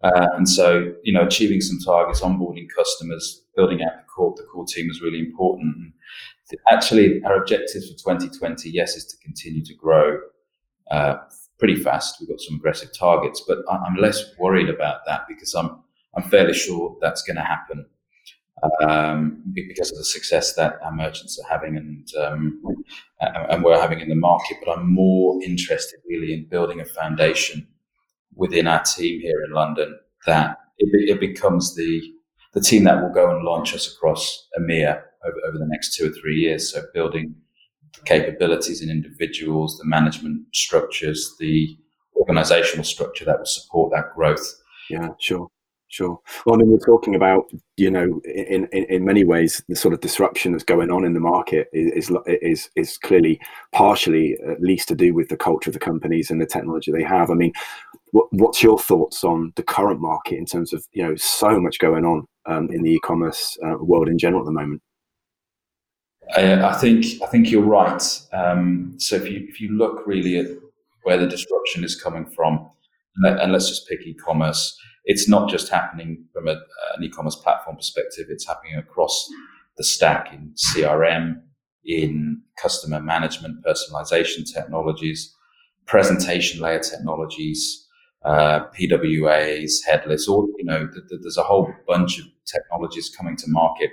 uh, 0.02 0.26
and 0.36 0.48
so 0.48 0.92
you 1.04 1.12
know 1.12 1.24
achieving 1.24 1.60
some 1.60 1.78
targets, 1.84 2.20
onboarding 2.20 2.66
customers, 2.76 3.44
building 3.56 3.82
out 3.82 3.96
the 3.96 4.04
core 4.14 4.34
the 4.36 4.42
core 4.44 4.66
team 4.66 4.88
was 4.88 5.00
really 5.00 5.20
important. 5.20 5.92
Actually, 6.70 7.22
our 7.24 7.36
objectives 7.40 7.90
for 7.90 7.96
2020, 7.96 8.70
yes, 8.70 8.96
is 8.96 9.06
to 9.06 9.16
continue 9.18 9.64
to 9.64 9.74
grow 9.74 10.18
uh, 10.90 11.16
pretty 11.58 11.76
fast. 11.76 12.16
We've 12.20 12.28
got 12.28 12.40
some 12.40 12.56
aggressive 12.56 12.90
targets, 12.98 13.42
but 13.46 13.58
I'm 13.70 13.96
less 13.96 14.22
worried 14.38 14.68
about 14.68 15.00
that 15.06 15.22
because 15.28 15.54
I'm 15.54 15.80
I'm 16.16 16.22
fairly 16.30 16.54
sure 16.54 16.96
that's 17.00 17.22
going 17.22 17.36
to 17.36 17.42
happen 17.42 17.86
um, 18.82 19.42
because 19.52 19.90
of 19.90 19.98
the 19.98 20.04
success 20.04 20.54
that 20.54 20.78
our 20.82 20.92
merchants 20.92 21.40
are 21.40 21.48
having 21.48 21.76
and 21.76 22.08
um, 22.18 22.62
and 23.20 23.64
we're 23.64 23.80
having 23.80 24.00
in 24.00 24.08
the 24.08 24.14
market. 24.14 24.58
But 24.64 24.78
I'm 24.78 24.92
more 24.92 25.42
interested 25.42 26.00
really 26.08 26.32
in 26.32 26.46
building 26.48 26.80
a 26.80 26.84
foundation 26.84 27.66
within 28.34 28.66
our 28.66 28.82
team 28.82 29.20
here 29.20 29.42
in 29.44 29.52
London 29.52 29.98
that 30.26 30.58
it, 30.78 31.10
it 31.10 31.20
becomes 31.20 31.74
the 31.74 32.02
the 32.52 32.60
team 32.60 32.84
that 32.84 33.02
will 33.02 33.12
go 33.12 33.34
and 33.34 33.44
launch 33.44 33.74
us 33.74 33.92
across 33.92 34.48
EMEA 34.58 35.02
over, 35.26 35.36
over 35.46 35.58
the 35.58 35.66
next 35.68 35.94
two 35.94 36.08
or 36.08 36.12
three 36.12 36.36
years. 36.36 36.72
So 36.72 36.82
building 36.92 37.34
the 37.94 38.00
capabilities 38.02 38.82
in 38.82 38.90
individuals, 38.90 39.78
the 39.78 39.86
management 39.86 40.46
structures, 40.52 41.34
the 41.38 41.76
organizational 42.16 42.84
structure 42.84 43.24
that 43.24 43.38
will 43.38 43.46
support 43.46 43.92
that 43.92 44.14
growth. 44.14 44.46
Yeah, 44.90 45.08
sure. 45.18 45.48
Sure. 45.88 46.18
Well, 46.44 46.56
I 46.56 46.58
mean, 46.58 46.72
we're 46.72 46.78
talking 46.78 47.14
about, 47.14 47.44
you 47.76 47.88
know, 47.88 48.20
in, 48.24 48.66
in, 48.72 48.84
in 48.86 49.04
many 49.04 49.22
ways, 49.22 49.62
the 49.68 49.76
sort 49.76 49.94
of 49.94 50.00
disruption 50.00 50.50
that's 50.50 50.64
going 50.64 50.90
on 50.90 51.04
in 51.04 51.14
the 51.14 51.20
market 51.20 51.68
is, 51.72 52.10
is, 52.26 52.68
is 52.74 52.98
clearly 52.98 53.38
partially, 53.72 54.36
at 54.50 54.60
least, 54.60 54.88
to 54.88 54.96
do 54.96 55.14
with 55.14 55.28
the 55.28 55.36
culture 55.36 55.70
of 55.70 55.74
the 55.74 55.78
companies 55.78 56.32
and 56.32 56.40
the 56.40 56.46
technology 56.46 56.90
they 56.90 57.04
have. 57.04 57.30
I 57.30 57.34
mean, 57.34 57.52
what, 58.10 58.26
what's 58.32 58.60
your 58.60 58.76
thoughts 58.76 59.22
on 59.22 59.52
the 59.54 59.62
current 59.62 60.00
market 60.00 60.36
in 60.36 60.46
terms 60.46 60.72
of, 60.72 60.84
you 60.94 61.02
know, 61.04 61.14
so 61.14 61.60
much 61.60 61.78
going 61.78 62.04
on 62.04 62.26
um, 62.46 62.70
in 62.72 62.82
the 62.82 62.90
e-commerce 62.90 63.56
uh, 63.64 63.76
world 63.78 64.08
in 64.08 64.18
general 64.18 64.42
at 64.42 64.46
the 64.46 64.52
moment? 64.52 64.82
I, 66.36 66.72
think 66.74 67.04
I 67.22 67.26
think 67.26 67.50
you're 67.50 67.62
right. 67.62 68.02
Um, 68.32 68.94
so 68.98 69.16
if 69.16 69.30
you 69.30 69.46
if 69.48 69.60
you 69.60 69.70
look 69.76 70.06
really 70.06 70.38
at 70.38 70.46
where 71.02 71.18
the 71.18 71.26
disruption 71.26 71.84
is 71.84 72.00
coming 72.00 72.26
from, 72.26 72.70
and 73.24 73.52
let's 73.52 73.68
just 73.68 73.88
pick 73.88 74.00
e-commerce 74.06 74.78
it's 75.04 75.28
not 75.28 75.50
just 75.50 75.68
happening 75.68 76.24
from 76.32 76.48
a, 76.48 76.52
an 76.96 77.02
e-commerce 77.02 77.36
platform 77.36 77.76
perspective. 77.76 78.26
It's 78.30 78.46
happening 78.46 78.76
across 78.76 79.28
the 79.76 79.84
stack 79.84 80.32
in 80.32 80.54
CRM, 80.54 81.40
in 81.84 82.40
customer 82.56 83.00
management, 83.00 83.64
personalization 83.64 84.50
technologies, 84.50 85.34
presentation 85.86 86.60
layer 86.60 86.78
technologies, 86.78 87.86
uh, 88.24 88.60
PWAs, 88.78 89.72
headless, 89.86 90.26
all, 90.26 90.48
you 90.56 90.64
know, 90.64 90.86
th- 90.86 91.08
th- 91.08 91.20
there's 91.20 91.36
a 91.36 91.42
whole 91.42 91.70
bunch 91.86 92.18
of 92.18 92.24
technologies 92.46 93.14
coming 93.14 93.36
to 93.36 93.44
market 93.48 93.90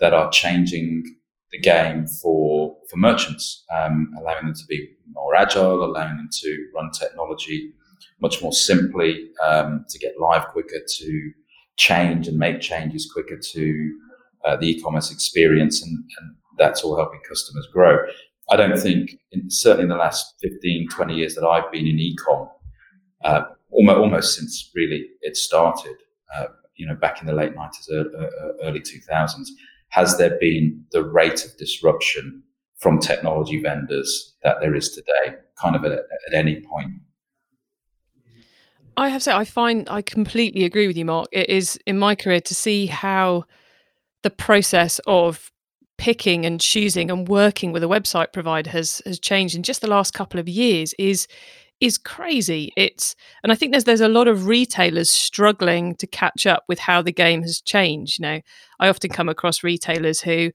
that 0.00 0.12
are 0.12 0.30
changing 0.30 1.04
the 1.52 1.58
game 1.58 2.06
for, 2.06 2.76
for 2.88 2.96
merchants, 2.96 3.64
um, 3.74 4.12
allowing 4.18 4.46
them 4.46 4.54
to 4.54 4.66
be 4.68 4.88
more 5.12 5.34
agile, 5.34 5.84
allowing 5.84 6.16
them 6.16 6.28
to 6.30 6.68
run 6.74 6.90
technology 6.92 7.72
much 8.20 8.42
more 8.42 8.52
simply, 8.52 9.30
um, 9.44 9.84
to 9.88 9.98
get 9.98 10.20
live 10.20 10.46
quicker, 10.48 10.80
to 10.86 11.32
change 11.76 12.28
and 12.28 12.38
make 12.38 12.60
changes 12.60 13.10
quicker 13.10 13.38
to 13.38 13.98
uh, 14.44 14.56
the 14.56 14.66
e-commerce 14.66 15.10
experience, 15.10 15.82
and, 15.82 15.92
and, 16.20 16.36
that's 16.58 16.82
all 16.82 16.94
helping 16.94 17.20
customers 17.26 17.66
grow. 17.72 17.96
I 18.50 18.56
don't 18.56 18.78
think, 18.78 19.18
in, 19.32 19.48
certainly 19.48 19.84
in 19.84 19.88
the 19.88 19.96
last 19.96 20.34
15, 20.42 20.88
20 20.90 21.14
years 21.14 21.34
that 21.34 21.46
I've 21.46 21.72
been 21.72 21.86
in 21.86 21.98
e-com, 21.98 22.50
uh, 23.24 23.44
almost, 23.70 23.96
almost 23.96 24.36
since 24.36 24.70
really 24.74 25.06
it 25.22 25.38
started, 25.38 25.96
uh, 26.36 26.46
you 26.76 26.86
know, 26.86 26.94
back 26.94 27.22
in 27.22 27.26
the 27.26 27.32
late 27.32 27.54
90s, 27.54 27.88
early 28.62 28.80
2000s, 28.80 29.46
has 29.90 30.18
there 30.18 30.38
been 30.40 30.84
the 30.92 31.04
rate 31.04 31.44
of 31.44 31.56
disruption 31.56 32.42
from 32.78 32.98
technology 32.98 33.60
vendors 33.60 34.34
that 34.42 34.56
there 34.60 34.74
is 34.74 34.90
today, 34.90 35.36
kind 35.60 35.76
of 35.76 35.84
at, 35.84 35.92
at 35.92 36.34
any 36.34 36.60
point 36.62 36.92
I 39.00 39.08
have 39.08 39.22
say, 39.22 39.32
I 39.32 39.44
find 39.44 39.88
I 39.88 40.02
completely 40.02 40.64
agree 40.64 40.86
with 40.86 40.96
you, 40.96 41.06
Mark. 41.06 41.28
It 41.32 41.48
is 41.48 41.78
in 41.86 41.98
my 41.98 42.14
career 42.14 42.40
to 42.42 42.54
see 42.54 42.84
how 42.86 43.44
the 44.22 44.30
process 44.30 45.00
of 45.06 45.50
picking 45.96 46.44
and 46.44 46.60
choosing 46.60 47.10
and 47.10 47.26
working 47.26 47.72
with 47.72 47.82
a 47.82 47.86
website 47.86 48.32
provider 48.32 48.70
has 48.70 49.00
has 49.06 49.18
changed 49.18 49.54
in 49.54 49.62
just 49.62 49.80
the 49.80 49.86
last 49.86 50.12
couple 50.12 50.38
of 50.38 50.48
years 50.48 50.94
is 50.98 51.26
is 51.80 51.98
crazy. 51.98 52.72
It's 52.76 53.14
and 53.42 53.50
I 53.50 53.54
think 53.54 53.72
there's 53.72 53.84
there's 53.84 54.00
a 54.00 54.08
lot 54.08 54.28
of 54.28 54.46
retailers 54.46 55.10
struggling 55.10 55.96
to 55.96 56.06
catch 56.06 56.46
up 56.46 56.64
with 56.68 56.78
how 56.78 57.02
the 57.02 57.12
game 57.12 57.42
has 57.42 57.60
changed. 57.60 58.18
You 58.18 58.22
know, 58.22 58.40
I 58.78 58.88
often 58.88 59.10
come 59.10 59.28
across 59.28 59.62
retailers 59.62 60.20
who 60.20 60.50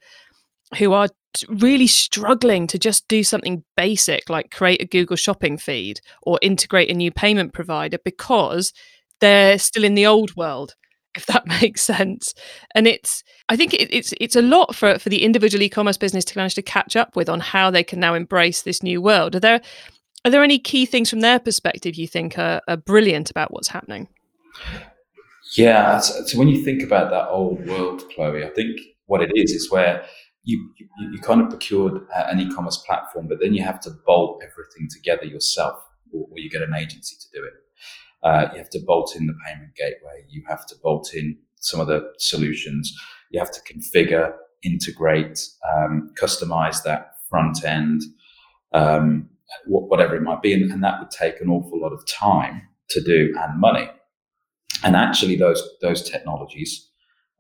who 0.77 0.93
are 0.93 1.09
really 1.49 1.87
struggling 1.87 2.65
to 2.67 2.79
just 2.79 3.07
do 3.07 3.23
something 3.23 3.63
basic 3.75 4.29
like 4.29 4.51
create 4.51 4.81
a 4.81 4.85
Google 4.85 5.17
shopping 5.17 5.57
feed 5.57 5.99
or 6.21 6.39
integrate 6.41 6.89
a 6.89 6.93
new 6.93 7.11
payment 7.11 7.53
provider 7.53 7.97
because 8.05 8.71
they're 9.19 9.59
still 9.59 9.83
in 9.83 9.95
the 9.95 10.05
old 10.05 10.35
world 10.35 10.75
if 11.15 11.25
that 11.25 11.45
makes 11.61 11.81
sense 11.81 12.33
and 12.73 12.87
it's 12.87 13.23
i 13.49 13.55
think 13.55 13.73
it, 13.73 13.93
it's 13.93 14.13
it's 14.19 14.35
a 14.35 14.41
lot 14.41 14.75
for 14.75 14.99
for 14.99 15.09
the 15.09 15.23
individual 15.23 15.61
e-commerce 15.61 15.97
business 15.97 16.25
to 16.25 16.37
manage 16.37 16.55
to 16.55 16.61
catch 16.61 16.95
up 16.95 17.15
with 17.15 17.29
on 17.29 17.39
how 17.39 17.71
they 17.71 17.83
can 17.83 17.99
now 17.99 18.13
embrace 18.13 18.61
this 18.61 18.83
new 18.83 19.01
world 19.01 19.35
are 19.35 19.39
there 19.39 19.61
are 20.25 20.31
there 20.31 20.43
any 20.43 20.59
key 20.59 20.85
things 20.85 21.09
from 21.09 21.21
their 21.21 21.39
perspective 21.39 21.95
you 21.95 22.07
think 22.07 22.37
are, 22.37 22.61
are 22.67 22.77
brilliant 22.77 23.29
about 23.29 23.53
what's 23.53 23.69
happening 23.69 24.09
yeah 25.55 25.99
so 25.99 26.37
when 26.37 26.49
you 26.49 26.61
think 26.63 26.83
about 26.83 27.09
that 27.09 27.29
old 27.29 27.65
world 27.67 28.03
chloe 28.13 28.43
i 28.43 28.49
think 28.49 28.79
what 29.05 29.21
it 29.21 29.31
is 29.35 29.51
is 29.51 29.71
where 29.71 30.03
you, 30.45 30.71
you, 30.77 30.87
you 31.11 31.19
kind 31.19 31.41
of 31.41 31.49
procured 31.49 32.01
an 32.15 32.39
e-commerce 32.39 32.77
platform, 32.77 33.27
but 33.27 33.39
then 33.41 33.53
you 33.53 33.63
have 33.63 33.79
to 33.81 33.91
bolt 34.05 34.41
everything 34.43 34.87
together 34.89 35.25
yourself, 35.25 35.79
or, 36.13 36.27
or 36.31 36.39
you 36.39 36.49
get 36.49 36.61
an 36.61 36.73
agency 36.75 37.15
to 37.19 37.27
do 37.33 37.43
it. 37.43 37.53
Uh, 38.23 38.49
you 38.53 38.59
have 38.59 38.69
to 38.69 38.79
bolt 38.85 39.15
in 39.15 39.27
the 39.27 39.35
payment 39.45 39.75
gateway. 39.75 40.23
You 40.29 40.43
have 40.47 40.65
to 40.67 40.75
bolt 40.81 41.13
in 41.13 41.37
some 41.59 41.79
of 41.79 41.87
the 41.87 42.11
solutions. 42.19 42.93
You 43.31 43.39
have 43.39 43.51
to 43.51 43.61
configure, 43.61 44.33
integrate, 44.63 45.47
um, 45.75 46.11
customize 46.19 46.83
that 46.83 47.13
front 47.29 47.63
end, 47.65 48.03
um, 48.71 49.29
whatever 49.67 50.15
it 50.15 50.21
might 50.21 50.41
be, 50.41 50.53
and, 50.53 50.71
and 50.71 50.83
that 50.83 50.99
would 50.99 51.11
take 51.11 51.39
an 51.41 51.49
awful 51.49 51.79
lot 51.79 51.93
of 51.93 52.05
time 52.07 52.61
to 52.89 53.01
do 53.01 53.33
and 53.39 53.59
money. 53.59 53.89
And 54.83 54.95
actually, 54.95 55.35
those 55.35 55.61
those 55.81 56.07
technologies 56.09 56.89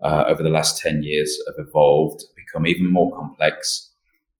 uh, 0.01 0.25
over 0.27 0.43
the 0.43 0.49
last 0.49 0.81
10 0.81 1.03
years 1.03 1.37
have 1.47 1.67
evolved, 1.67 2.23
become 2.35 2.67
even 2.67 2.91
more 2.91 3.15
complex. 3.15 3.91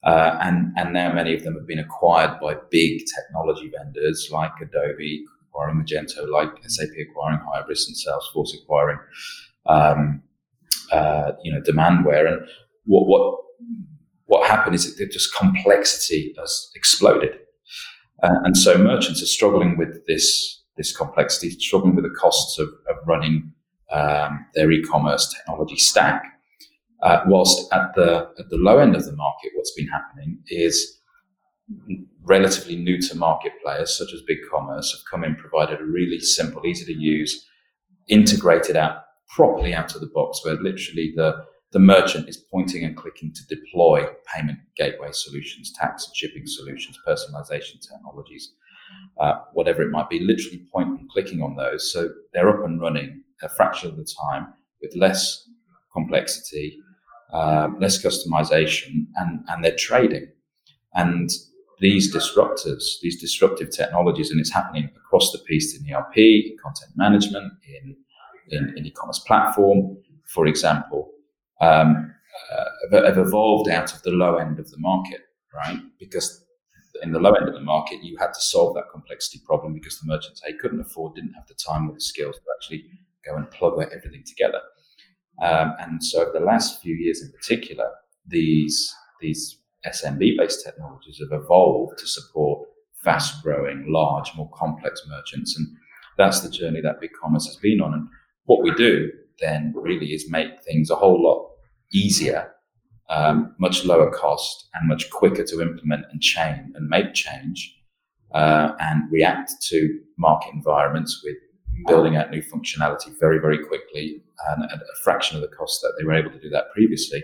Uh, 0.04 0.38
and, 0.42 0.72
and 0.78 0.94
now 0.94 1.12
many 1.12 1.34
of 1.34 1.44
them 1.44 1.56
have 1.56 1.66
been 1.66 1.80
acquired 1.80 2.40
by 2.40 2.56
big 2.70 3.02
technology 3.16 3.72
vendors 3.76 4.30
like 4.32 4.52
Adobe 4.62 5.26
acquiring 5.48 5.84
Magento, 5.84 6.30
like 6.30 6.50
SAP 6.68 6.90
acquiring 7.10 7.40
Hybris 7.40 7.88
and 7.88 7.96
Salesforce 7.96 8.54
acquiring, 8.62 9.00
um, 9.66 10.22
uh, 10.92 11.32
you 11.44 11.52
know, 11.52 11.62
Demandware. 11.62 12.32
And 12.32 12.48
what, 12.86 13.08
what, 13.08 13.40
what 14.26 14.48
happened 14.48 14.76
is 14.76 14.96
that 14.96 15.12
just 15.12 15.36
complexity 15.36 16.36
has 16.38 16.70
exploded. 16.76 17.40
Uh, 18.24 18.36
and 18.44 18.58
so 18.58 18.78
merchants 18.78 19.22
are 19.22 19.28
struggling 19.28 19.78
with 19.78 20.06
this, 20.08 20.64
this 20.78 20.96
complexity, 20.96 21.50
struggling 21.52 21.96
with 21.96 22.06
the 22.06 22.18
costs 22.18 22.58
of, 22.60 22.70
of 22.90 22.96
running 23.06 23.52
um, 23.92 24.46
their 24.56 24.72
e-commerce 24.72 25.34
technology 25.34 25.78
stack. 25.78 26.24
Uh, 27.02 27.22
whilst 27.28 27.72
at 27.74 27.94
the 27.96 28.28
at 28.40 28.50
the 28.50 28.58
low 28.58 28.80
end 28.80 28.96
of 28.96 29.06
the 29.06 29.12
market, 29.12 29.52
what's 29.54 29.74
been 29.74 29.88
happening 29.88 30.40
is 30.48 31.00
relatively 32.24 32.76
new 32.76 33.00
to 33.00 33.16
market 33.16 33.52
players 33.64 33.96
such 33.98 34.14
as 34.14 34.22
BigCommerce 34.22 34.92
have 34.92 35.06
come 35.10 35.24
in, 35.24 35.36
provided 35.36 35.80
a 35.80 35.86
really 35.86 36.20
simple, 36.20 36.66
easy 36.66 36.86
to 36.86 37.00
use, 37.00 37.46
integrated 38.08 38.76
app 38.76 39.06
properly 39.36 39.74
out 39.74 39.94
of 39.94 40.02
the 40.02 40.08
box, 40.08 40.44
where 40.44 40.56
literally 40.56 41.14
the 41.16 41.46
the 41.76 41.80
merchant 41.80 42.30
is 42.30 42.38
pointing 42.38 42.86
and 42.86 42.96
clicking 42.96 43.34
to 43.34 43.46
deploy 43.48 44.08
payment 44.34 44.58
gateway 44.78 45.10
solutions, 45.12 45.74
tax 45.74 46.08
and 46.08 46.16
shipping 46.16 46.44
solutions, 46.46 46.98
personalization 47.06 47.86
technologies, 47.86 48.54
uh, 49.20 49.42
whatever 49.52 49.82
it 49.82 49.92
might 49.92 50.10
be. 50.10 50.22
Literally 50.22 50.66
point 50.72 50.88
and 50.98 51.10
clicking 51.10 51.42
on 51.42 51.58
those, 51.58 51.92
so 51.92 52.12
they're 52.34 52.48
up 52.48 52.64
and 52.64 52.80
running 52.80 53.22
a 53.44 53.50
fraction 53.50 53.90
of 53.90 53.98
the 53.98 54.08
time 54.30 54.54
with 54.82 54.96
less 54.96 55.50
complexity, 55.92 56.80
uh, 57.34 57.68
less 57.78 58.02
customization, 58.02 59.08
and, 59.18 59.42
and 59.50 59.62
they're 59.62 59.76
trading. 59.76 60.30
And 60.94 61.30
these 61.82 62.16
disruptors, 62.16 63.02
these 63.02 63.20
disruptive 63.20 63.70
technologies, 63.72 64.32
and 64.32 64.40
it's 64.40 64.54
happening 64.54 64.90
across 64.96 65.34
the 65.34 65.40
piece 65.40 65.78
in 65.78 65.94
ERP, 65.94 66.16
in 66.16 66.56
content 66.64 66.94
management, 66.96 67.52
in, 67.68 67.98
in, 68.48 68.78
in 68.78 68.86
e-commerce 68.86 69.20
platform, 69.20 69.98
for 70.24 70.48
example, 70.48 71.12
um, 71.62 72.14
uh, 72.52 73.04
have 73.06 73.18
evolved 73.18 73.70
out 73.70 73.94
of 73.94 74.02
the 74.04 74.12
low 74.12 74.36
end 74.38 74.60
of 74.60 74.70
the 74.70 74.78
market, 74.80 75.22
right? 75.54 75.80
Because 76.00 76.44
in 77.02 77.12
the 77.12 77.20
low 77.20 77.34
end 77.34 77.48
of 77.48 77.54
the 77.54 77.62
market, 77.62 78.04
you 78.04 78.18
had 78.18 78.34
to 78.34 78.42
solve 78.42 78.76
that 78.76 78.90
complexity 78.92 79.42
problem 79.46 79.74
because 79.74 80.00
the 80.00 80.08
merchants 80.08 80.42
they 80.42 80.54
couldn't 80.54 80.80
afford, 80.80 81.16
didn't 81.16 81.34
have 81.34 81.48
the 81.48 81.54
time 81.54 81.90
or 81.90 81.94
the 81.94 82.02
skills 82.02 82.36
to 82.36 82.44
actually 82.58 82.86
go 83.26 83.36
and 83.36 83.50
plug 83.52 83.82
everything 83.94 84.24
together. 84.26 84.62
Um, 85.42 85.74
and 85.80 86.04
so, 86.04 86.32
the 86.34 86.40
last 86.40 86.82
few 86.82 86.96
years 86.96 87.22
in 87.22 87.32
particular, 87.32 87.90
these 88.28 88.94
these 89.20 89.60
SMB 89.86 90.38
based 90.38 90.64
technologies 90.66 91.20
have 91.20 91.42
evolved 91.42 91.98
to 92.00 92.08
support 92.08 92.68
fast 93.04 93.44
growing, 93.44 93.86
large, 93.88 94.32
more 94.36 94.50
complex 94.54 95.02
merchants. 95.08 95.58
And 95.58 95.68
that's 96.18 96.42
the 96.42 96.50
journey 96.50 96.82
that 96.82 97.00
big 97.00 97.12
commerce 97.22 97.46
has 97.46 97.58
been 97.58 97.82
on. 97.82 97.94
And 97.94 98.08
what 98.46 98.64
we 98.64 98.72
do 98.72 99.12
then 99.40 99.74
really 99.76 100.14
is 100.14 100.30
make 100.30 100.64
things 100.64 100.90
a 100.90 100.96
whole 100.96 101.22
lot 101.22 101.45
easier, 101.94 102.52
um, 103.10 103.56
much 103.60 103.86
lower 103.86 104.12
cost, 104.12 104.68
and 104.74 104.88
much 104.88 105.10
quicker 105.10 105.44
to 105.44 105.62
implement 105.62 106.06
and 106.12 106.22
change 106.22 106.72
and 106.76 106.90
make 106.90 107.14
change 107.14 107.76
uh, 108.34 108.74
and 108.80 109.04
react 109.12 109.52
to 109.70 110.00
market 110.18 110.54
environments 110.54 111.22
with 111.24 111.36
building 111.88 112.16
out 112.16 112.32
new 112.32 112.42
functionality 112.42 113.14
very, 113.20 113.40
very 113.40 113.64
quickly 113.64 114.24
and 114.50 114.64
at 114.66 114.80
a 114.80 115.00
fraction 115.04 115.36
of 115.36 115.42
the 115.42 115.56
cost 115.56 115.82
that 115.82 115.94
they 115.98 116.06
were 116.06 116.14
able 116.14 116.32
to 116.32 116.40
do 116.40 116.50
that 116.50 116.72
previously. 116.74 117.24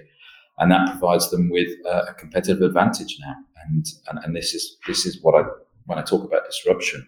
And 0.58 0.72
that 0.72 0.90
provides 0.92 1.32
them 1.32 1.50
with 1.50 1.70
a 1.86 2.14
competitive 2.14 2.62
advantage 2.62 3.18
now. 3.20 3.36
And, 3.66 3.86
and, 4.08 4.20
and 4.24 4.36
this 4.36 4.54
is 4.54 4.78
this 4.88 5.06
is 5.06 5.20
what 5.22 5.36
I 5.36 5.48
when 5.86 5.98
I 5.98 6.04
talk 6.04 6.24
about 6.24 6.46
disruption, 6.46 7.06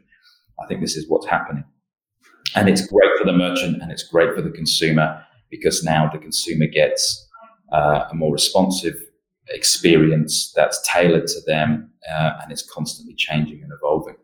I 0.61 0.67
think 0.67 0.81
this 0.81 0.95
is 0.95 1.07
what's 1.07 1.27
happening. 1.27 1.63
And 2.55 2.69
it's 2.69 2.85
great 2.87 3.11
for 3.17 3.25
the 3.25 3.33
merchant 3.33 3.81
and 3.81 3.91
it's 3.91 4.03
great 4.03 4.33
for 4.35 4.41
the 4.41 4.51
consumer 4.51 5.23
because 5.49 5.83
now 5.83 6.09
the 6.11 6.19
consumer 6.19 6.67
gets 6.67 7.27
uh, 7.73 8.05
a 8.09 8.15
more 8.15 8.31
responsive 8.31 8.95
experience 9.49 10.53
that's 10.55 10.81
tailored 10.87 11.27
to 11.27 11.41
them 11.45 11.91
uh, 12.09 12.31
and 12.41 12.51
is 12.51 12.61
constantly 12.61 13.13
changing 13.15 13.61
and 13.61 13.71
evolving. 13.73 14.15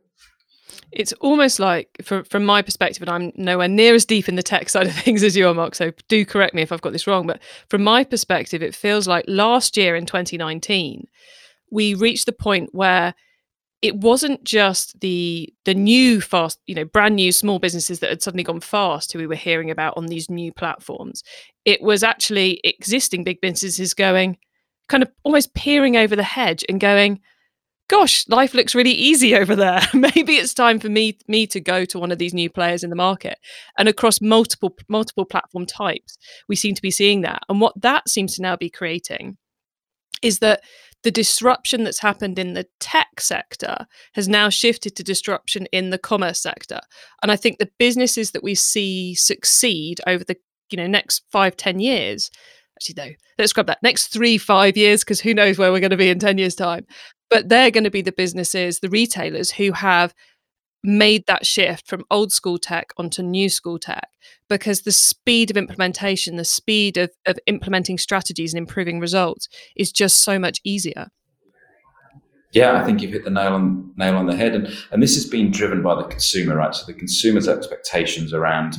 It's 0.92 1.14
almost 1.14 1.60
like, 1.60 1.90
from, 2.02 2.24
from 2.24 2.46
my 2.46 2.62
perspective, 2.62 3.04
and 3.04 3.10
I'm 3.10 3.32
nowhere 3.36 3.68
near 3.68 3.94
as 3.94 4.06
deep 4.06 4.28
in 4.28 4.36
the 4.36 4.44
tech 4.44 4.70
side 4.70 4.88
of 4.88 4.94
things 5.04 5.24
as 5.24 5.36
you 5.36 5.48
are, 5.48 5.54
Mark, 5.54 5.76
so 5.76 5.92
do 6.08 6.26
correct 6.26 6.56
me 6.56 6.62
if 6.62 6.72
I've 6.72 6.82
got 6.82 6.94
this 6.94 7.06
wrong. 7.08 7.28
But 7.28 7.42
from 7.68 7.84
my 7.84 8.04
perspective, 8.04 8.64
it 8.64 8.74
feels 8.74 9.08
like 9.08 9.26
last 9.28 9.78
year 9.78 9.96
in 9.96 10.06
2019, 10.06 11.08
we 11.72 11.94
reached 11.94 12.26
the 12.26 12.32
point 12.32 12.70
where 12.74 13.14
it 13.82 13.96
wasn't 13.96 14.44
just 14.44 15.00
the 15.00 15.54
the 15.66 15.74
new 15.74 16.20
fast 16.22 16.60
you 16.68 16.76
know 16.76 16.86
brand 16.86 17.16
new 17.16 17.32
small 17.32 17.60
businesses 17.60 18.00
that 18.00 18.10
had 18.10 18.22
suddenly 18.22 18.44
gone 18.44 18.60
fast 18.60 19.12
who 19.12 19.20
we 19.20 19.28
were 19.28 19.36
hearing 19.36 19.72
about 19.72 19.96
on 19.98 20.08
these 20.08 20.30
new 20.30 20.52
platforms 20.52 21.24
it 21.66 21.82
was 21.82 22.04
actually 22.04 22.60
existing 22.64 23.24
big 23.24 23.40
businesses 23.42 23.94
going 23.94 24.38
kind 24.88 25.04
of 25.04 25.10
almost 25.24 25.54
peering 25.54 25.96
over 25.96 26.16
the 26.16 26.24
hedge 26.24 26.64
and 26.68 26.80
going 26.80 27.20
gosh, 27.90 28.28
life 28.30 28.54
looks 28.54 28.76
really 28.76 28.92
easy 28.92 29.36
over 29.36 29.56
there. 29.56 29.82
Maybe 29.94 30.36
it's 30.36 30.54
time 30.54 30.80
for 30.80 30.88
me 30.88 31.18
me 31.28 31.46
to 31.48 31.60
go 31.60 31.84
to 31.86 32.00
one 32.00 32.12
of 32.12 32.20
these 32.20 32.34
new 32.34 32.50
players 32.50 32.84
in 32.84 32.90
the 32.90 32.96
market. 32.96 33.38
And 33.78 33.90
across 33.90 34.22
multiple 34.22 34.76
multiple 34.88 35.26
platform 35.26 35.66
types, 35.66 36.18
we 36.48 36.56
seem 36.56 36.76
to 36.76 36.82
be 36.82 36.92
seeing 36.92 37.22
that. 37.22 37.42
And 37.50 37.60
what 37.60 37.74
that 37.82 38.08
seems 38.08 38.36
to 38.36 38.42
now 38.42 38.56
be 38.56 38.70
creating 38.70 39.38
is 40.22 40.40
that 40.40 40.62
the 41.04 41.12
disruption 41.12 41.84
that's 41.84 42.00
happened 42.00 42.38
in 42.38 42.54
the 42.54 42.68
tech 42.80 43.20
sector 43.20 43.86
has 44.14 44.28
now 44.28 44.50
shifted 44.50 44.96
to 44.96 45.04
disruption 45.04 45.66
in 45.72 45.92
the 45.92 45.98
commerce 45.98 46.42
sector. 46.42 46.80
And 47.24 47.32
I 47.32 47.36
think 47.36 47.58
the 47.58 47.72
businesses 47.78 48.32
that 48.32 48.44
we 48.44 48.56
see 48.56 49.16
succeed 49.16 50.02
over 50.08 50.24
the 50.24 50.38
you 50.70 50.78
know 50.78 50.88
next 50.88 51.24
five 51.32 51.58
ten 51.58 51.80
years 51.80 52.30
actually 52.78 53.10
no 53.10 53.14
let's 53.38 53.54
grab 53.54 53.68
that 53.68 53.82
next 53.84 54.08
three 54.08 54.38
five 54.38 54.78
years 54.78 55.04
because 55.04 55.20
who 55.20 55.34
knows 55.34 55.58
where 55.58 55.72
we're 55.72 55.80
going 55.80 55.90
to 55.90 55.98
be 55.98 56.10
in 56.10 56.20
10 56.20 56.38
years 56.38 56.56
time 56.56 56.86
but 57.30 57.50
they're 57.50 57.72
going 57.72 57.84
to 57.84 57.92
be 57.92 58.02
the 58.02 58.12
businesses 58.12 58.80
the 58.80 58.90
retailers 58.90 59.52
who 59.52 59.72
have 59.72 60.14
made 60.84 61.26
that 61.28 61.46
shift 61.46 61.88
from 61.88 62.06
old 62.10 62.32
school 62.32 62.58
tech 62.58 62.92
onto 62.98 63.22
new 63.22 63.50
school 63.50 63.78
tech 63.78 64.10
because 64.48 64.82
the 64.82 64.92
speed 64.92 65.52
of 65.52 65.58
implementation 65.58 66.38
the 66.38 66.46
speed 66.46 66.98
of, 66.98 67.10
of 67.26 67.38
implementing 67.48 67.98
strategies 67.98 68.54
and 68.54 68.60
improving 68.60 69.00
results 69.00 69.50
is 69.76 69.92
just 69.92 70.22
so 70.22 70.40
much 70.40 70.62
easier 70.64 71.08
yeah, 72.52 72.82
I 72.82 72.84
think 72.84 73.02
you've 73.02 73.12
hit 73.12 73.26
the 73.26 73.30
nail 73.30 73.54
on 73.54 73.94
nail 73.96 74.18
on 74.18 74.26
the 74.26 74.36
head, 74.36 74.56
and 74.56 74.68
and 74.92 75.04
this 75.04 75.14
has 75.14 75.26
been 75.26 75.52
driven 75.52 75.84
by 75.84 75.96
the 75.96 76.08
consumer, 76.08 76.56
right? 76.56 76.74
So 76.74 76.86
the 76.88 76.98
consumer's 76.98 77.48
expectations 77.48 78.34
around 78.34 78.78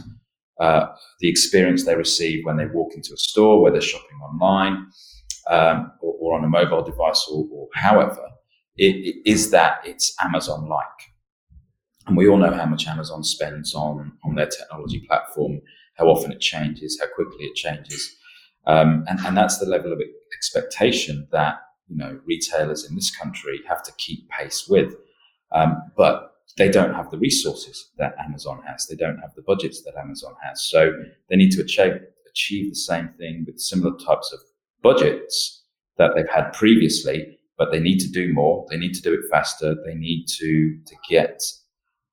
uh, 0.61 0.87
the 1.21 1.31
experience 1.31 1.85
they 1.85 1.95
receive 1.95 2.45
when 2.45 2.57
they 2.57 2.67
walk 2.67 2.95
into 2.95 3.15
a 3.15 3.17
store, 3.17 3.63
whether 3.63 3.81
shopping 3.81 4.19
online 4.23 4.87
um, 5.49 5.93
or, 6.03 6.15
or, 6.21 6.39
on 6.39 6.45
a 6.45 6.49
mobile 6.49 6.83
device 6.83 7.27
or, 7.33 7.47
or 7.51 7.69
however, 7.75 8.21
it, 8.77 8.97
it 8.97 9.17
is 9.25 9.51
that 9.53 9.81
it's 9.85 10.15
Amazon 10.23 10.69
like. 10.69 11.10
And 12.07 12.17
we 12.17 12.29
all 12.29 12.39
know 12.39 12.53
how 12.53 12.67
much 12.67 12.87
Amazon 12.87 13.23
spends 13.23 13.75
on, 13.75 14.13
on 14.25 14.35
their 14.35 14.47
technology 14.47 15.01
platform, 15.07 15.61
how 15.95 16.07
often 16.07 16.33
it 16.33 16.41
changes, 16.41 16.99
how 17.01 17.07
quickly 17.15 17.45
it 17.45 17.55
changes. 17.55 18.17
Um, 18.67 19.05
and, 19.09 19.19
and 19.21 19.37
that's 19.37 19.59
the 19.59 19.67
level 19.67 19.93
of 19.93 20.01
expectation 20.37 21.29
that 21.33 21.57
you 21.89 21.97
know 21.97 22.21
retailers 22.25 22.89
in 22.89 22.95
this 22.95 23.15
country 23.15 23.61
have 23.69 23.83
to 23.83 23.93
keep 23.99 24.29
pace 24.29 24.69
with. 24.69 24.95
Um, 25.53 25.83
but 25.97 26.35
they 26.57 26.69
don't 26.69 26.95
have 26.95 27.11
the 27.11 27.19
resources 27.19 27.91
that 27.99 28.15
Amazon 28.19 28.63
has. 28.67 28.87
They 28.87 28.97
don't 28.97 29.19
have 29.19 29.35
the 29.35 29.43
budgets 29.43 29.83
that 29.83 29.95
Amazon 29.97 30.35
has. 30.43 30.63
So 30.63 30.93
they 31.29 31.37
need 31.37 31.51
to 31.53 31.61
achieve 31.63 32.01
achieve 32.29 32.71
the 32.71 32.77
same 32.77 33.09
thing 33.19 33.45
with 33.47 33.59
similar 33.59 33.97
types 33.99 34.33
of 34.33 34.41
budgets 34.83 35.65
that 35.99 36.13
they've 36.15 36.31
had 36.33 36.53
previously, 36.53 37.39
but 37.59 37.73
they 37.73 37.81
need 37.81 37.99
to 37.99 38.09
do 38.09 38.33
more. 38.33 38.65
They 38.71 38.77
need 38.77 38.95
to 38.95 39.03
do 39.03 39.13
it 39.13 39.29
faster. 39.31 39.75
They 39.85 39.95
need 39.95 40.27
to 40.39 40.79
to 40.87 40.95
get 41.09 41.43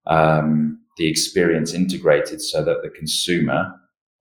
um, 0.07 0.79
the 0.97 1.07
experience 1.07 1.73
integrated 1.73 2.41
so 2.41 2.63
that 2.63 2.81
the 2.83 2.89
consumer, 2.89 3.73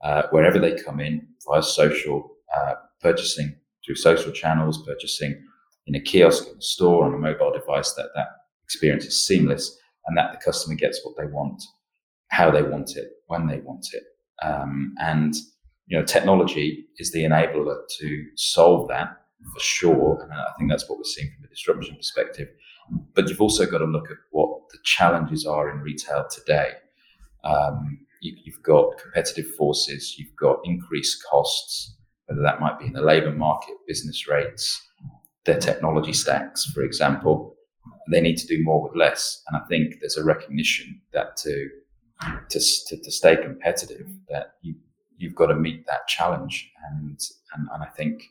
uh, 0.04 0.24
wherever 0.30 0.58
they 0.58 0.74
come 0.74 1.00
in, 1.00 1.26
via 1.48 1.62
social 1.62 2.36
uh, 2.56 2.74
purchasing 3.00 3.54
through 3.84 3.94
social 3.94 4.32
channels, 4.32 4.84
purchasing 4.86 5.40
in 5.86 5.94
a 5.94 6.00
kiosk, 6.00 6.48
in 6.48 6.58
a 6.58 6.62
store, 6.62 7.04
on 7.04 7.14
a 7.14 7.18
mobile 7.18 7.52
device, 7.52 7.92
that 7.92 8.10
that 8.14 8.28
experience 8.64 9.04
is 9.04 9.24
seamless 9.24 9.78
and 10.06 10.16
that 10.16 10.32
the 10.32 10.38
customer 10.38 10.74
gets 10.74 11.04
what 11.04 11.16
they 11.16 11.26
want, 11.26 11.62
how 12.28 12.50
they 12.50 12.62
want 12.62 12.96
it, 12.96 13.10
when 13.28 13.46
they 13.46 13.58
want 13.60 13.86
it. 13.92 14.02
Um, 14.42 14.94
and 15.00 15.34
you 15.86 15.96
know, 15.96 16.04
technology 16.04 16.86
is 16.98 17.12
the 17.12 17.22
enabler 17.22 17.76
to 18.00 18.24
solve 18.34 18.88
that 18.88 19.16
for 19.54 19.60
sure. 19.60 20.20
And 20.22 20.32
I 20.32 20.52
think 20.58 20.70
that's 20.70 20.88
what 20.88 20.98
we're 20.98 21.04
seeing 21.04 21.30
from 21.36 21.44
a 21.44 21.48
disruption 21.48 21.96
perspective. 21.96 22.48
But 23.14 23.28
you've 23.28 23.40
also 23.40 23.66
got 23.66 23.78
to 23.78 23.84
look 23.84 24.10
at 24.10 24.16
what 24.30 24.68
the 24.70 24.78
challenges 24.84 25.46
are 25.46 25.70
in 25.70 25.80
retail 25.80 26.26
today. 26.30 26.72
Um, 27.44 27.98
you, 28.20 28.52
have 28.52 28.62
got 28.62 28.98
competitive 28.98 29.46
forces, 29.56 30.18
you've 30.18 30.34
got 30.36 30.58
increased 30.64 31.24
costs, 31.30 31.96
whether 32.26 32.42
that 32.42 32.60
might 32.60 32.78
be 32.78 32.86
in 32.86 32.92
the 32.92 33.02
labour 33.02 33.32
market, 33.32 33.74
business 33.86 34.26
rates, 34.26 34.82
their 35.44 35.58
technology 35.58 36.12
stacks, 36.12 36.64
for 36.66 36.82
example. 36.82 37.56
They 38.10 38.20
need 38.20 38.36
to 38.38 38.46
do 38.46 38.62
more 38.62 38.82
with 38.82 38.96
less, 38.96 39.42
and 39.48 39.60
I 39.60 39.66
think 39.66 39.96
there's 40.00 40.16
a 40.16 40.24
recognition 40.24 41.00
that 41.12 41.36
to 41.38 41.68
to, 42.48 42.60
to, 42.88 42.96
to 42.96 43.10
stay 43.10 43.36
competitive, 43.36 44.08
that 44.28 44.54
you 44.62 44.74
you've 45.18 45.34
got 45.34 45.46
to 45.46 45.54
meet 45.54 45.86
that 45.86 46.06
challenge, 46.08 46.70
and 46.90 47.18
and, 47.54 47.68
and 47.72 47.82
I 47.82 47.86
think 47.86 48.22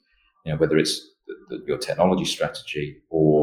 you 0.45 0.51
know 0.51 0.57
whether 0.57 0.77
it's 0.77 1.00
the, 1.27 1.35
the, 1.50 1.63
your 1.67 1.77
technology 1.77 2.25
strategy 2.25 2.97
or 3.09 3.35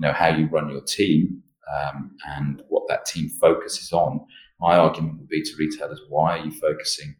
you 0.00 0.06
know 0.06 0.14
how 0.14 0.28
you 0.28 0.46
run 0.46 0.70
your 0.70 0.80
team 0.80 1.42
um, 1.78 2.16
and 2.26 2.62
what 2.68 2.84
that 2.88 3.04
team 3.04 3.28
focuses 3.28 3.92
on. 3.92 4.24
My 4.58 4.76
argument 4.76 5.18
would 5.18 5.28
be 5.28 5.42
to 5.42 5.56
retailers: 5.58 6.00
Why 6.08 6.38
are 6.38 6.44
you 6.44 6.52
focusing 6.52 7.14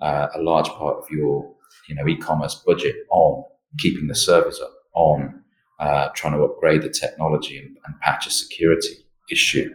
uh, 0.00 0.28
a 0.34 0.40
large 0.40 0.68
part 0.68 0.96
of 0.96 1.04
your 1.10 1.54
you 1.88 1.94
know 1.94 2.08
e-commerce 2.08 2.54
budget 2.66 2.96
on 3.10 3.44
keeping 3.78 4.06
the 4.08 4.14
servers 4.14 4.60
up, 4.60 4.72
on 4.94 5.42
uh, 5.78 6.08
trying 6.14 6.32
to 6.32 6.42
upgrade 6.42 6.82
the 6.82 6.88
technology 6.88 7.58
and, 7.58 7.76
and 7.84 8.00
patch 8.00 8.26
a 8.26 8.30
security 8.30 9.06
issue? 9.30 9.70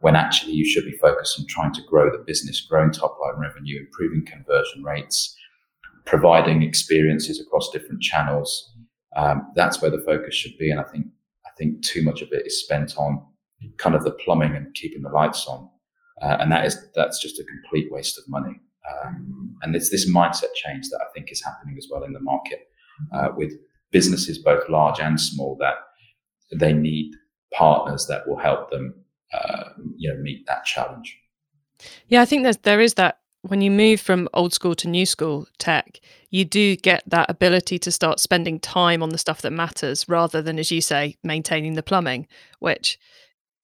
when 0.00 0.14
actually 0.14 0.52
you 0.52 0.64
should 0.64 0.84
be 0.84 0.96
focused 0.98 1.40
on 1.40 1.46
trying 1.46 1.72
to 1.72 1.80
grow 1.88 2.10
the 2.10 2.22
business, 2.22 2.60
growing 2.60 2.90
top 2.90 3.18
line 3.18 3.40
revenue, 3.40 3.80
improving 3.80 4.24
conversion 4.26 4.82
rates, 4.84 5.34
providing 6.04 6.62
experiences 6.62 7.40
across 7.40 7.70
different 7.70 8.02
channels. 8.02 8.74
Um, 9.16 9.50
that's 9.54 9.80
where 9.80 9.90
the 9.90 10.02
focus 10.02 10.34
should 10.34 10.56
be. 10.58 10.70
And 10.70 10.78
I 10.78 10.84
think 10.84 11.06
think 11.56 11.82
too 11.82 12.02
much 12.02 12.22
of 12.22 12.28
it 12.32 12.46
is 12.46 12.62
spent 12.62 12.96
on 12.96 13.24
kind 13.78 13.94
of 13.94 14.04
the 14.04 14.12
plumbing 14.12 14.54
and 14.54 14.74
keeping 14.74 15.02
the 15.02 15.08
lights 15.08 15.46
on, 15.46 15.68
uh, 16.22 16.36
and 16.40 16.50
that 16.52 16.64
is 16.64 16.76
that's 16.94 17.20
just 17.20 17.38
a 17.38 17.44
complete 17.44 17.90
waste 17.90 18.18
of 18.18 18.24
money. 18.28 18.60
Um, 19.04 19.56
and 19.62 19.74
it's 19.74 19.90
this 19.90 20.10
mindset 20.10 20.54
change 20.54 20.88
that 20.90 21.00
I 21.00 21.10
think 21.14 21.32
is 21.32 21.42
happening 21.42 21.76
as 21.76 21.88
well 21.90 22.04
in 22.04 22.12
the 22.12 22.20
market 22.20 22.68
uh, 23.12 23.28
with 23.36 23.52
businesses 23.90 24.38
both 24.38 24.68
large 24.68 25.00
and 25.00 25.20
small 25.20 25.56
that 25.60 25.74
they 26.52 26.72
need 26.72 27.14
partners 27.52 28.06
that 28.06 28.26
will 28.28 28.38
help 28.38 28.70
them 28.70 28.94
uh, 29.32 29.64
you 29.96 30.12
know 30.12 30.18
meet 30.20 30.46
that 30.46 30.64
challenge. 30.64 31.18
Yeah, 32.08 32.22
I 32.22 32.24
think 32.24 32.42
there's 32.42 32.58
there 32.58 32.80
is 32.80 32.94
that 32.94 33.18
when 33.48 33.60
you 33.60 33.70
move 33.70 34.00
from 34.00 34.28
old 34.34 34.52
school 34.52 34.74
to 34.76 34.88
new 34.88 35.06
school 35.06 35.46
tech, 35.58 36.00
you 36.30 36.44
do 36.44 36.76
get 36.76 37.02
that 37.06 37.30
ability 37.30 37.78
to 37.80 37.92
start 37.92 38.20
spending 38.20 38.60
time 38.60 39.02
on 39.02 39.10
the 39.10 39.18
stuff 39.18 39.42
that 39.42 39.52
matters 39.52 40.08
rather 40.08 40.42
than, 40.42 40.58
as 40.58 40.70
you 40.70 40.80
say, 40.80 41.16
maintaining 41.22 41.74
the 41.74 41.82
plumbing, 41.82 42.26
which 42.58 42.98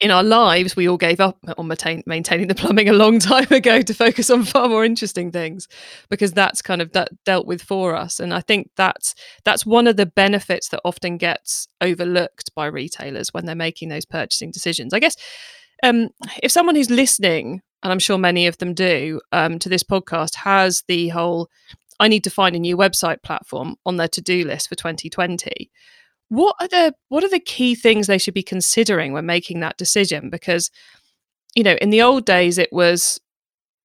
in 0.00 0.10
our 0.10 0.24
lives 0.24 0.74
we 0.74 0.88
all 0.88 0.96
gave 0.96 1.20
up 1.20 1.38
on 1.56 1.68
maintain, 1.68 2.02
maintaining 2.06 2.48
the 2.48 2.54
plumbing 2.54 2.88
a 2.88 2.92
long 2.92 3.18
time 3.20 3.46
ago 3.50 3.80
to 3.80 3.94
focus 3.94 4.30
on 4.30 4.42
far 4.42 4.68
more 4.68 4.84
interesting 4.84 5.30
things 5.30 5.68
because 6.10 6.32
that's 6.32 6.60
kind 6.60 6.82
of 6.82 6.90
that 6.92 7.10
dealt 7.24 7.46
with 7.46 7.62
for 7.62 7.94
us. 7.94 8.18
And 8.18 8.34
i 8.34 8.40
think 8.40 8.70
that's 8.76 9.14
that's 9.44 9.64
one 9.64 9.86
of 9.86 9.96
the 9.96 10.06
benefits 10.06 10.70
that 10.70 10.80
often 10.84 11.18
gets 11.18 11.68
overlooked 11.80 12.52
by 12.54 12.66
retailers 12.66 13.32
when 13.32 13.46
they're 13.46 13.54
making 13.54 13.90
those 13.90 14.04
purchasing 14.04 14.50
decisions. 14.50 14.92
I 14.92 14.98
guess 14.98 15.16
um, 15.84 16.10
if 16.42 16.50
someone 16.50 16.74
who's 16.74 16.90
listening 16.90 17.62
and 17.82 17.92
i'm 17.92 17.98
sure 17.98 18.18
many 18.18 18.46
of 18.46 18.58
them 18.58 18.74
do 18.74 19.20
um, 19.32 19.58
to 19.58 19.68
this 19.68 19.82
podcast 19.82 20.34
has 20.36 20.84
the 20.88 21.08
whole 21.08 21.48
i 22.00 22.08
need 22.08 22.24
to 22.24 22.30
find 22.30 22.56
a 22.56 22.60
new 22.60 22.76
website 22.76 23.22
platform 23.22 23.76
on 23.84 23.96
their 23.96 24.08
to-do 24.08 24.44
list 24.44 24.68
for 24.68 24.74
2020 24.74 25.70
what 26.32 26.56
are 26.60 26.68
the 26.68 26.94
what 27.10 27.22
are 27.22 27.28
the 27.28 27.38
key 27.38 27.74
things 27.74 28.06
they 28.06 28.16
should 28.16 28.32
be 28.32 28.42
considering 28.42 29.12
when 29.12 29.26
making 29.26 29.60
that 29.60 29.76
decision? 29.76 30.30
Because 30.30 30.70
you 31.54 31.62
know 31.62 31.74
in 31.74 31.90
the 31.90 32.00
old 32.00 32.24
days 32.24 32.56
it 32.56 32.72
was 32.72 33.20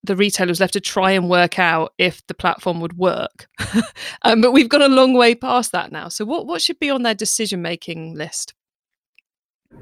the 0.01 0.15
retailers 0.15 0.61
left 0.61 0.71
to 0.71 0.79
try 0.79 1.11
and 1.11 1.29
work 1.29 1.59
out 1.59 1.93
if 1.97 2.25
the 2.27 2.33
platform 2.33 2.79
would 2.79 2.97
work. 2.97 3.47
Um, 4.23 4.41
but 4.41 4.51
we've 4.51 4.69
got 4.69 4.81
a 4.81 4.87
long 4.87 5.13
way 5.13 5.35
past 5.35 5.71
that 5.73 5.91
now. 5.91 6.07
So 6.07 6.25
what 6.25 6.47
what 6.47 6.61
should 6.61 6.79
be 6.79 6.89
on 6.89 7.03
their 7.03 7.13
decision 7.13 7.61
making 7.61 8.15
list? 8.15 8.53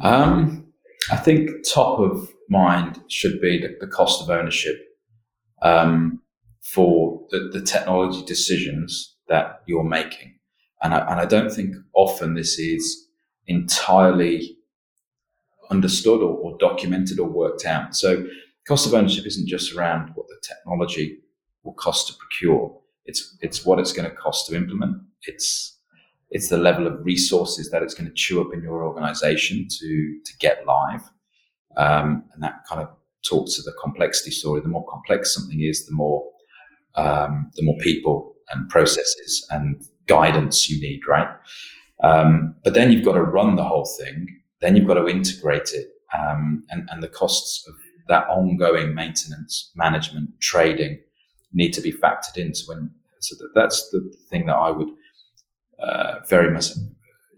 Um, 0.01 0.65
i 1.11 1.17
think 1.17 1.49
top 1.71 1.99
of 1.99 2.27
mind 2.49 3.01
should 3.09 3.41
be 3.41 3.59
the, 3.59 3.75
the 3.79 3.87
cost 3.87 4.21
of 4.21 4.29
ownership 4.29 4.77
um, 5.61 6.21
for 6.61 7.21
the, 7.31 7.49
the 7.51 7.61
technology 7.61 8.23
decisions 8.25 9.15
that 9.27 9.61
you're 9.67 9.83
making 9.83 10.35
and 10.85 10.93
I, 10.93 10.99
and 11.11 11.19
I 11.19 11.25
don't 11.25 11.51
think 11.51 11.75
often 11.95 12.35
this 12.35 12.59
is 12.59 13.07
entirely 13.47 14.57
understood 15.71 16.21
or, 16.21 16.37
or 16.37 16.57
documented 16.59 17.19
or 17.19 17.27
worked 17.27 17.65
out. 17.65 17.95
So 17.95 18.25
cost 18.67 18.85
of 18.85 18.93
ownership 18.93 19.25
isn't 19.25 19.47
just 19.47 19.73
around 19.73 20.11
what 20.13 20.27
the 20.27 20.37
technology 20.43 21.17
will 21.63 21.73
cost 21.73 22.07
to 22.07 22.13
procure. 22.13 22.79
It's 23.05 23.35
it's 23.41 23.65
what 23.65 23.79
it's 23.79 23.93
going 23.93 24.09
to 24.09 24.15
cost 24.15 24.47
to 24.47 24.55
implement. 24.55 24.97
It's 25.23 25.79
it's 26.29 26.49
the 26.49 26.57
level 26.57 26.85
of 26.85 27.03
resources 27.03 27.71
that 27.71 27.81
it's 27.81 27.93
going 27.93 28.07
to 28.07 28.13
chew 28.13 28.41
up 28.41 28.53
in 28.53 28.61
your 28.61 28.83
organization 28.83 29.67
to 29.67 30.19
to 30.23 30.37
get 30.39 30.65
live, 30.67 31.01
um, 31.77 32.23
and 32.33 32.43
that 32.43 32.65
kind 32.67 32.81
of 32.81 32.89
talks 33.27 33.55
to 33.55 33.61
the 33.61 33.73
complexity 33.81 34.31
story. 34.31 34.61
The 34.61 34.67
more 34.69 34.85
complex 34.87 35.33
something 35.33 35.61
is, 35.61 35.85
the 35.85 35.93
more 35.93 36.23
um, 36.95 37.51
the 37.55 37.63
more 37.63 37.77
people 37.79 38.35
and 38.51 38.69
processes 38.69 39.45
and 39.49 39.83
guidance 40.07 40.69
you 40.69 40.79
need, 40.79 41.01
right? 41.07 41.27
Um, 42.03 42.55
but 42.63 42.73
then 42.73 42.91
you've 42.91 43.05
got 43.05 43.13
to 43.13 43.23
run 43.23 43.55
the 43.55 43.63
whole 43.63 43.89
thing. 43.99 44.27
Then 44.61 44.75
you've 44.75 44.87
got 44.87 44.95
to 44.95 45.07
integrate 45.07 45.71
it, 45.73 45.87
um, 46.17 46.63
and 46.69 46.87
and 46.91 47.03
the 47.03 47.07
costs 47.07 47.67
of 47.67 47.75
that 48.07 48.27
ongoing 48.27 48.93
maintenance, 48.93 49.71
management, 49.75 50.29
trading 50.39 50.99
need 51.53 51.71
to 51.71 51.81
be 51.81 51.91
factored 51.91 52.37
into 52.37 52.61
when. 52.67 52.91
So 53.19 53.35
that, 53.39 53.49
that's 53.55 53.89
the 53.89 54.13
thing 54.29 54.45
that 54.45 54.55
I 54.55 54.69
would 54.69 54.89
uh, 55.79 56.19
very 56.29 56.51
much, 56.51 56.67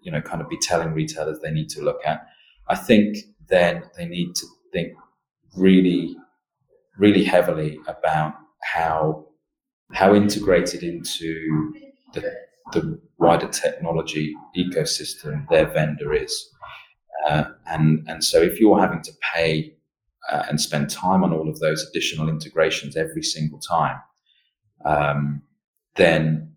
you 0.02 0.12
know, 0.12 0.22
kind 0.22 0.42
of 0.42 0.50
be 0.50 0.58
telling 0.58 0.92
retailers 0.94 1.40
they 1.40 1.52
need 1.52 1.70
to 1.70 1.82
look 1.82 2.00
at. 2.06 2.28
I 2.68 2.76
think 2.76 3.18
then 3.50 3.84
they 3.98 4.06
need 4.06 4.36
to 4.36 4.46
think 4.74 4.94
really, 5.56 6.16
really 6.98 7.24
heavily 7.24 7.80
about 7.88 8.34
how 8.64 9.26
how 9.94 10.14
integrated 10.14 10.84
into 10.84 11.74
the 12.14 12.34
the 12.74 13.00
wider 13.18 13.48
technology 13.48 14.36
ecosystem 14.58 15.48
their 15.50 15.68
vendor 15.68 16.14
is. 16.14 16.50
Uh, 17.28 17.46
and, 17.66 18.06
and 18.08 18.24
so 18.24 18.42
if 18.42 18.60
you're 18.60 18.80
having 18.80 19.02
to 19.02 19.12
pay 19.34 19.74
uh, 20.32 20.44
and 20.50 20.60
spend 20.60 20.90
time 20.90 21.24
on 21.24 21.34
all 21.34 21.50
of 21.50 21.60
those 21.60 21.86
additional 21.90 22.30
integrations 22.30 22.96
every 22.96 23.24
single 23.24 23.60
time, 23.60 23.98
um, 24.86 25.42
then 25.96 26.54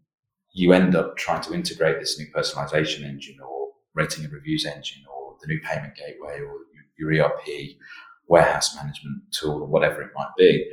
you 0.53 0.73
end 0.73 0.95
up 0.95 1.17
trying 1.17 1.41
to 1.41 1.55
integrate 1.55 2.01
this 2.01 2.19
new 2.19 2.27
personalization 2.35 3.05
engine 3.05 3.37
or 3.41 3.69
rating 3.95 4.25
and 4.25 4.33
reviews 4.33 4.67
engine 4.67 5.03
or 5.13 5.37
the 5.41 5.47
new 5.47 5.61
payment 5.61 5.95
gateway 5.95 6.41
or 6.41 6.57
your 7.01 7.13
ERP 7.13 7.77
warehouse 8.29 8.77
management 8.77 9.23
tool 9.33 9.63
or 9.63 9.67
whatever 9.67 10.03
it 10.03 10.11
might 10.15 10.31
be. 10.39 10.65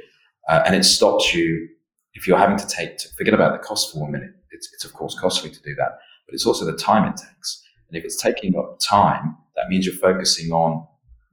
Uh, 0.50 0.62
and 0.66 0.76
it 0.76 0.84
stops 0.84 1.34
you 1.34 1.68
if 2.14 2.28
you're 2.28 2.38
having 2.38 2.58
to 2.58 2.68
take 2.68 2.98
to 2.98 3.08
forget 3.18 3.34
about 3.34 3.54
the 3.54 3.68
cost 3.68 3.94
for 3.94 4.08
a 4.08 4.12
minute 4.12 4.32
it's, 4.58 4.74
it's 4.74 4.86
of 4.86 4.94
course 4.94 5.18
costly 5.20 5.50
to 5.50 5.62
do 5.62 5.76
that, 5.76 6.00
but 6.26 6.34
it's 6.34 6.46
also 6.46 6.66
the 6.66 6.78
time 6.78 7.06
it 7.06 7.16
takes. 7.18 7.64
And 7.88 7.98
if 7.98 8.04
it's 8.04 8.22
taking 8.22 8.58
up 8.58 8.80
time, 8.80 9.38
that 9.56 9.70
means 9.70 9.86
you're 9.86 9.96
focusing 9.96 10.52
on, 10.52 10.86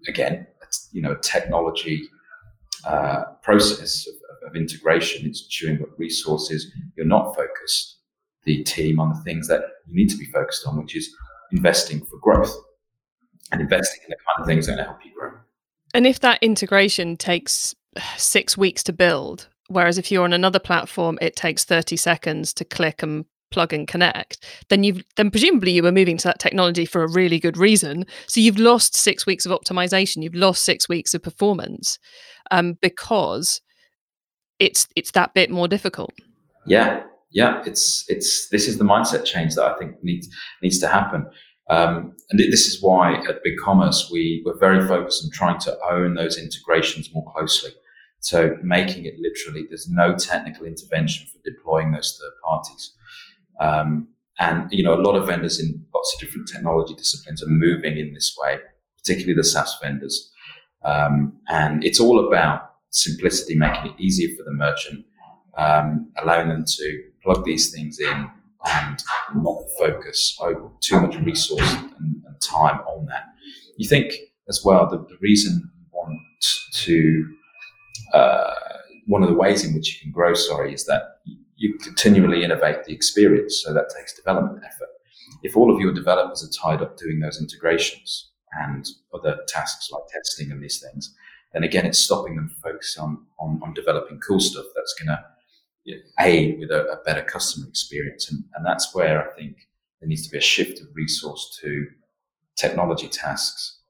again, 0.07 0.47
you 0.93 1.03
know, 1.03 1.17
technology 1.17 2.03
uh, 2.87 3.25
process 3.43 4.07
of, 4.07 4.15
of, 4.49 4.57
integration. 4.57 5.27
It's 5.27 5.47
chewing 5.47 5.81
up 5.83 5.89
resources. 5.99 6.71
You're 6.97 7.07
not 7.07 7.35
focused, 7.35 7.99
the 8.45 8.63
team, 8.65 9.01
on 9.01 9.09
the 9.09 9.21
things 9.23 9.49
that 9.49 9.63
you 9.87 9.95
need 9.95 10.11
to 10.11 10.17
be 10.17 10.27
focused 10.27 10.67
on, 10.67 10.77
which 10.77 10.97
is 10.97 11.15
investing 11.53 12.05
for 12.05 12.19
growth 12.21 12.55
and 13.53 13.61
investing 13.61 14.01
in 14.05 14.11
the 14.11 14.17
kind 14.17 14.41
of 14.41 14.47
things 14.47 14.67
that 14.67 14.73
are 14.73 14.77
going 14.77 14.87
to 14.87 14.91
help 14.91 15.05
you 15.05 15.13
grow. 15.19 15.31
And 15.93 16.07
if 16.07 16.21
that 16.21 16.43
integration 16.43 17.17
takes 17.17 17.75
six 18.17 18.57
weeks 18.57 18.83
to 18.85 18.93
build, 18.93 19.49
whereas 19.69 19.99
if 19.99 20.11
you're 20.11 20.25
on 20.25 20.33
another 20.33 20.59
platform, 20.59 21.19
it 21.21 21.37
takes 21.37 21.65
30 21.65 21.97
seconds 21.97 22.53
to 22.55 22.65
click 22.65 23.03
and 23.03 23.25
plug 23.51 23.73
and 23.73 23.87
connect, 23.87 24.45
then 24.69 24.83
you've 24.83 25.05
then 25.17 25.31
presumably 25.31 25.71
you 25.71 25.83
were 25.83 25.93
moving 25.93 26.17
to 26.17 26.27
that 26.27 26.41
technology 26.41 26.85
for 26.85 27.05
a 27.05 27.13
really 27.13 27.39
good 27.39 27.57
reason. 27.57 28.05
So 28.27 28.41
you've 28.41 28.59
lost 28.59 28.97
six 28.97 29.27
weeks 29.27 29.47
of 29.47 29.53
optimization, 29.53 30.23
you've 30.23 30.35
lost 30.35 30.65
six 30.65 30.89
weeks 30.89 31.15
of 31.15 31.23
performance 31.23 31.99
um, 32.51 32.77
because 32.83 33.61
it's 34.59 34.89
it's 34.97 35.13
that 35.13 35.35
bit 35.35 35.51
more 35.51 35.69
difficult. 35.69 36.13
Yeah, 36.67 37.05
yeah, 37.31 37.63
it's 37.65 38.05
it's 38.09 38.49
this 38.49 38.67
is 38.67 38.79
the 38.79 38.85
mindset 38.85 39.25
change 39.25 39.55
that 39.55 39.65
I 39.65 39.79
think 39.79 40.03
needs 40.03 40.29
needs 40.63 40.81
to 40.81 40.89
happen. 40.89 41.27
Um, 41.71 42.15
and 42.31 42.39
this 42.39 42.67
is 42.67 42.83
why 42.83 43.15
at 43.15 43.43
BigCommerce 43.45 44.11
we 44.11 44.43
were 44.45 44.57
very 44.59 44.87
focused 44.87 45.25
on 45.25 45.31
trying 45.31 45.59
to 45.61 45.79
own 45.91 46.15
those 46.15 46.39
integrations 46.39 47.13
more 47.15 47.25
closely. 47.33 47.71
So 48.21 48.57
making 48.63 49.05
it 49.05 49.15
literally, 49.19 49.67
there's 49.69 49.89
no 49.89 50.15
technical 50.15 50.67
intervention 50.67 51.27
for 51.31 51.39
deploying 51.49 51.93
those 51.93 52.19
third 52.21 52.33
parties. 52.45 52.93
Um, 53.61 54.09
and 54.39 54.71
you 54.73 54.83
know, 54.83 54.95
a 54.95 55.01
lot 55.01 55.15
of 55.15 55.27
vendors 55.27 55.61
in 55.61 55.85
lots 55.95 56.15
of 56.15 56.21
different 56.21 56.49
technology 56.49 56.95
disciplines 56.95 57.43
are 57.43 57.49
moving 57.49 57.99
in 57.99 58.15
this 58.15 58.37
way, 58.41 58.59
particularly 58.99 59.35
the 59.35 59.45
SaaS 59.45 59.77
vendors. 59.83 60.31
Um, 60.85 61.39
and 61.49 61.85
it's 61.85 62.01
all 62.01 62.27
about 62.27 62.73
simplicity, 62.91 63.57
making 63.57 63.93
it 63.93 64.01
easier 64.01 64.35
for 64.37 64.43
the 64.45 64.53
merchant, 64.53 65.05
um, 65.57 66.11
allowing 66.23 66.49
them 66.49 66.65
to 66.67 67.03
plug 67.23 67.45
these 67.45 67.73
things 67.73 67.99
in 67.99 68.31
and 68.67 69.03
not 69.35 69.63
focus 69.79 70.39
too 70.81 71.01
much 71.01 71.17
resource 71.19 71.73
and, 71.73 72.23
and 72.27 72.41
time 72.41 72.81
on 72.81 73.07
that. 73.07 73.25
You 73.77 73.89
think 73.89 74.13
as 74.49 74.63
well 74.65 74.89
that 74.91 75.09
the 75.09 75.17
reason 75.21 75.71
you 75.79 75.87
want 75.93 76.21
to 76.73 77.35
uh, 78.13 78.55
one 79.07 79.23
of 79.23 79.29
the 79.29 79.35
ways 79.35 79.65
in 79.65 79.75
which 79.75 79.95
you 79.95 80.01
can 80.01 80.13
grow, 80.13 80.35
sorry, 80.35 80.73
is 80.73 80.87
that 80.87 81.19
you 81.57 81.77
continually 81.79 82.45
innovate 82.45 82.85
the 82.85 82.93
experience. 82.93 83.63
So 83.65 83.73
that 83.75 83.91
takes 83.97 84.15
development 84.15 84.63
effort. 84.65 84.89
If 85.43 85.57
all 85.57 85.73
of 85.75 85.81
your 85.81 85.93
developers 85.93 86.43
are 86.43 86.63
tied 86.63 86.83
up 86.83 86.97
doing 86.97 87.21
those 87.21 87.41
integrations 87.41 88.31
and 88.53 88.87
other 89.13 89.39
tasks 89.49 89.91
like 89.91 90.03
testing 90.13 90.51
and 90.51 90.63
these 90.63 90.81
things, 90.81 91.15
then 91.53 91.65
again, 91.65 91.87
it's 91.87 91.99
stopping 91.99 92.37
them 92.37 92.51
focus 92.63 92.97
on, 92.99 93.19
on, 93.39 93.61
on 93.63 93.75
developing 93.75 94.21
cool 94.27 94.41
stuff 94.41 94.65
that's 94.75 94.95
going 94.99 95.09
to 95.09 95.25
aid 96.21 96.59
with 96.59 96.71
a, 96.71 96.85
a, 96.87 97.03
better 97.05 97.23
customer 97.23 97.69
experience. 97.69 98.31
And, 98.31 98.43
and 98.55 98.65
that's 98.65 98.95
where 98.95 99.29
I 99.29 99.35
think 99.35 99.69
there 100.01 100.09
needs 100.09 100.25
to 100.27 100.31
be 100.31 100.39
a 100.39 100.43
shift 100.43 100.81
of 100.81 100.87
resource 100.95 101.59
to 101.61 101.87
technology 102.57 103.09
tasks, 103.09 103.81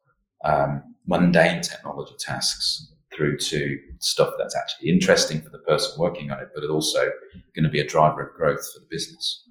um, 0.45 0.95
mundane 1.07 1.63
technology 1.63 2.15
tasks, 2.19 2.95
through 3.15 3.39
to 3.39 3.79
stuff 4.01 4.35
that's 4.39 4.57
actually 4.57 4.91
interesting 4.91 5.41
for 5.41 5.51
the 5.51 5.59
person 5.59 5.99
working 5.99 6.31
on 6.31 6.41
it, 6.41 6.49
but 6.55 6.63
it's 6.63 6.71
also 6.71 7.11
going 7.55 7.65
to 7.65 7.71
be 7.71 7.81
a 7.81 7.87
driver 7.87 8.27
of 8.27 8.35
growth 8.35 8.73
for 8.73 8.81
the 8.81 8.87
business. 8.91 9.49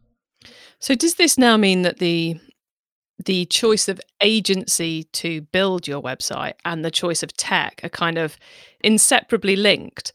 So, 0.79 0.95
does 0.95 1.15
this 1.15 1.37
now 1.37 1.57
mean 1.57 1.83
that 1.83 1.99
the 1.99 2.39
the 3.25 3.45
choice 3.45 3.87
of 3.87 4.01
agency 4.21 5.03
to 5.13 5.41
build 5.41 5.87
your 5.87 6.01
website 6.01 6.53
and 6.65 6.83
the 6.83 6.91
choice 6.91 7.23
of 7.23 7.31
tech 7.37 7.79
are 7.83 7.89
kind 7.89 8.17
of 8.17 8.37
inseparably 8.83 9.55
linked? 9.55 10.11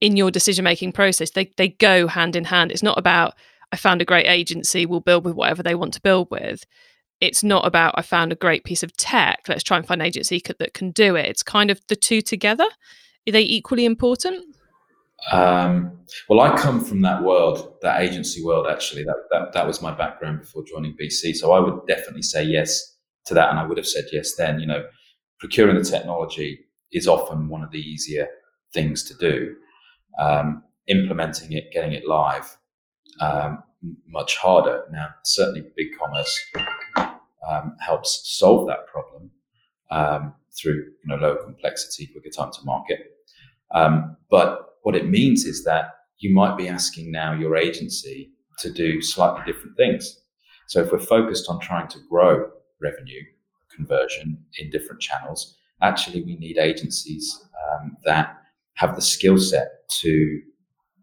In 0.00 0.16
your 0.16 0.30
decision 0.30 0.64
making 0.64 0.92
process 0.92 1.30
they 1.30 1.50
they 1.56 1.68
go 1.68 2.06
hand 2.06 2.36
in 2.36 2.44
hand. 2.44 2.72
It's 2.72 2.82
not 2.82 2.98
about 2.98 3.34
i 3.72 3.76
found 3.76 4.02
a 4.02 4.04
great 4.04 4.26
agency 4.26 4.86
we'll 4.86 5.00
build 5.00 5.24
with 5.24 5.34
whatever 5.34 5.62
they 5.62 5.74
want 5.74 5.94
to 5.94 6.00
build 6.00 6.28
with. 6.30 6.64
It's 7.20 7.44
not 7.44 7.66
about 7.66 7.94
i 7.96 8.02
found 8.02 8.32
a 8.32 8.36
great 8.36 8.64
piece 8.64 8.82
of 8.82 8.96
tech 8.96 9.40
let's 9.48 9.62
try 9.62 9.76
and 9.76 9.86
find 9.86 10.00
an 10.00 10.06
agency 10.06 10.42
that 10.58 10.74
can 10.74 10.90
do 10.90 11.16
it. 11.16 11.26
It's 11.26 11.42
kind 11.42 11.70
of 11.70 11.80
the 11.88 11.96
two 11.96 12.20
together. 12.20 12.66
Are 13.28 13.32
they 13.32 13.42
equally 13.42 13.84
important? 13.84 14.56
Um, 15.30 15.98
well 16.30 16.40
i 16.40 16.56
come 16.56 16.82
from 16.82 17.02
that 17.02 17.22
world 17.22 17.74
that 17.82 18.00
agency 18.00 18.42
world 18.42 18.66
actually. 18.66 19.04
That, 19.04 19.22
that 19.30 19.52
that 19.52 19.66
was 19.66 19.82
my 19.82 19.92
background 19.94 20.40
before 20.40 20.64
joining 20.64 20.96
bc 20.96 21.34
so 21.36 21.52
i 21.52 21.60
would 21.60 21.86
definitely 21.86 22.22
say 22.22 22.42
yes 22.42 22.96
to 23.26 23.34
that 23.34 23.50
and 23.50 23.58
i 23.58 23.66
would 23.66 23.76
have 23.76 23.86
said 23.86 24.04
yes 24.12 24.34
then. 24.36 24.60
You 24.60 24.66
know 24.66 24.84
procuring 25.40 25.76
the 25.76 25.84
technology 25.84 26.60
is 26.92 27.08
often 27.08 27.48
one 27.48 27.62
of 27.62 27.70
the 27.70 27.78
easier 27.80 28.28
things 28.72 29.02
to 29.02 29.14
do 29.14 29.56
um, 30.18 30.62
implementing 30.88 31.52
it, 31.52 31.70
getting 31.72 31.92
it 31.92 32.06
live, 32.06 32.56
um, 33.20 33.62
much 34.06 34.36
harder. 34.36 34.84
Now, 34.90 35.08
certainly, 35.24 35.62
BigCommerce 35.78 37.08
um, 37.48 37.76
helps 37.80 38.22
solve 38.24 38.66
that 38.68 38.86
problem 38.86 39.30
um, 39.90 40.34
through 40.58 40.74
you 40.74 41.06
know 41.06 41.16
lower 41.16 41.42
complexity, 41.42 42.06
quicker 42.06 42.30
time 42.30 42.52
to 42.52 42.64
market. 42.64 42.98
Um, 43.72 44.16
but 44.30 44.76
what 44.82 44.96
it 44.96 45.08
means 45.08 45.44
is 45.44 45.64
that 45.64 45.94
you 46.18 46.34
might 46.34 46.56
be 46.56 46.68
asking 46.68 47.10
now 47.10 47.32
your 47.32 47.56
agency 47.56 48.32
to 48.58 48.70
do 48.70 49.00
slightly 49.00 49.40
different 49.50 49.76
things. 49.76 50.20
So, 50.66 50.80
if 50.80 50.92
we're 50.92 50.98
focused 50.98 51.48
on 51.48 51.60
trying 51.60 51.88
to 51.88 51.98
grow 52.08 52.50
revenue 52.80 53.22
conversion 53.74 54.38
in 54.58 54.70
different 54.70 55.00
channels, 55.00 55.56
actually, 55.82 56.22
we 56.22 56.36
need 56.36 56.58
agencies 56.58 57.46
um, 57.72 57.96
that 58.04 58.39
have 58.74 58.96
the 58.96 59.02
skill 59.02 59.38
set 59.38 59.88
to 60.00 60.40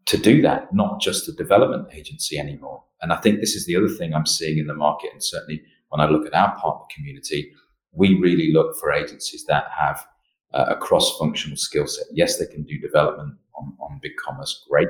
to 0.05 0.17
do 0.17 0.41
that, 0.41 0.73
not 0.73 1.01
just 1.01 1.27
a 1.27 1.33
development 1.33 1.89
agency 1.93 2.39
anymore. 2.39 2.81
And 3.01 3.11
I 3.11 3.17
think 3.17 3.39
this 3.39 3.55
is 3.55 3.65
the 3.65 3.75
other 3.75 3.89
thing 3.89 4.13
I'm 4.13 4.25
seeing 4.25 4.57
in 4.57 4.67
the 4.67 4.73
market, 4.73 5.11
and 5.11 5.21
certainly 5.21 5.61
when 5.89 5.99
I 5.99 6.09
look 6.09 6.25
at 6.25 6.33
our 6.33 6.55
partner 6.57 6.85
community, 6.95 7.51
we 7.91 8.15
really 8.15 8.53
look 8.53 8.77
for 8.79 8.91
agencies 8.91 9.45
that 9.45 9.65
have 9.77 10.05
uh, 10.53 10.65
a 10.69 10.75
cross-functional 10.75 11.57
skill 11.57 11.87
set. 11.87 12.05
Yes, 12.13 12.37
they 12.37 12.45
can 12.45 12.63
do 12.63 12.79
development 12.79 13.37
on, 13.55 13.75
on 13.79 13.99
BigCommerce, 14.03 14.53
great. 14.69 14.87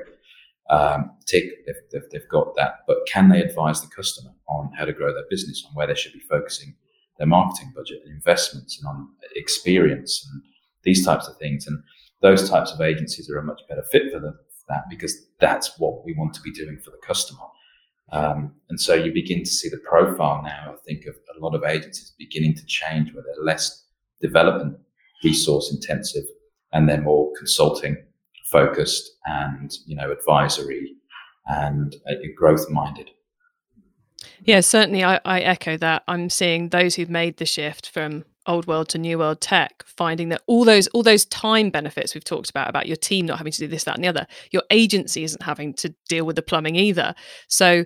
Um, 0.69 1.11
tick, 1.25 1.65
they've, 1.65 1.75
they've, 1.91 2.09
they've 2.11 2.29
got 2.29 2.55
that, 2.55 2.79
but 2.85 2.97
can 3.07 3.29
they 3.29 3.41
advise 3.41 3.81
the 3.81 3.87
customer 3.87 4.31
on 4.47 4.71
how 4.77 4.85
to 4.85 4.93
grow 4.93 5.13
their 5.13 5.25
business, 5.29 5.65
on 5.67 5.73
where 5.73 5.87
they 5.87 5.95
should 5.95 6.13
be 6.13 6.19
focusing 6.19 6.75
their 7.17 7.27
marketing 7.27 7.73
budget 7.75 8.01
and 8.05 8.13
investments, 8.13 8.77
and 8.77 8.87
on 8.87 9.07
experience 9.35 10.27
and 10.31 10.43
these 10.83 11.05
types 11.05 11.27
of 11.27 11.37
things? 11.37 11.65
And 11.65 11.81
those 12.21 12.49
types 12.49 12.71
of 12.71 12.81
agencies 12.81 13.29
are 13.29 13.37
a 13.37 13.43
much 13.43 13.61
better 13.69 13.83
fit 13.91 14.11
for, 14.11 14.19
that 14.69 14.83
because 14.89 15.27
that's 15.39 15.79
what 15.79 16.03
we 16.05 16.13
want 16.13 16.33
to 16.33 16.41
be 16.41 16.51
doing 16.51 16.77
for 16.83 16.91
the 16.91 16.97
customer. 17.05 17.43
Um, 18.11 18.53
and 18.69 18.79
so 18.79 18.93
you 18.93 19.13
begin 19.13 19.39
to 19.39 19.49
see 19.49 19.69
the 19.69 19.77
profile 19.77 20.41
now, 20.43 20.73
I 20.73 20.77
think, 20.85 21.05
of 21.05 21.15
a 21.35 21.39
lot 21.43 21.55
of 21.55 21.63
agencies 21.63 22.13
beginning 22.17 22.55
to 22.55 22.65
change 22.65 23.13
where 23.13 23.23
they're 23.23 23.43
less 23.43 23.85
development 24.21 24.77
resource 25.23 25.71
intensive 25.71 26.23
and 26.73 26.87
they're 26.87 27.01
more 27.01 27.31
consulting 27.37 27.97
focused 28.45 29.11
and, 29.25 29.73
you 29.85 29.95
know, 29.95 30.11
advisory 30.11 30.93
and 31.47 31.95
uh, 32.09 32.13
growth 32.35 32.69
minded. 32.69 33.09
Yeah, 34.43 34.61
certainly 34.61 35.03
I, 35.03 35.19
I 35.25 35.41
echo 35.41 35.77
that. 35.77 36.03
I'm 36.07 36.29
seeing 36.29 36.69
those 36.69 36.95
who've 36.95 37.09
made 37.09 37.37
the 37.37 37.45
shift 37.45 37.89
from 37.89 38.23
old 38.47 38.65
world 38.65 38.89
to 38.89 38.97
new 38.97 39.19
world 39.19 39.41
tech 39.41 39.83
finding 39.85 40.29
that 40.29 40.41
all 40.47 40.63
those 40.63 40.87
all 40.87 41.03
those 41.03 41.25
time 41.25 41.69
benefits 41.69 42.15
we've 42.15 42.23
talked 42.23 42.49
about 42.49 42.69
about 42.69 42.87
your 42.87 42.95
team 42.95 43.25
not 43.25 43.37
having 43.37 43.51
to 43.51 43.59
do 43.59 43.67
this 43.67 43.83
that 43.83 43.95
and 43.95 44.03
the 44.03 44.07
other 44.07 44.25
your 44.51 44.63
agency 44.71 45.23
isn't 45.23 45.43
having 45.43 45.73
to 45.73 45.93
deal 46.07 46.25
with 46.25 46.35
the 46.35 46.41
plumbing 46.41 46.75
either. 46.75 47.13
So 47.47 47.85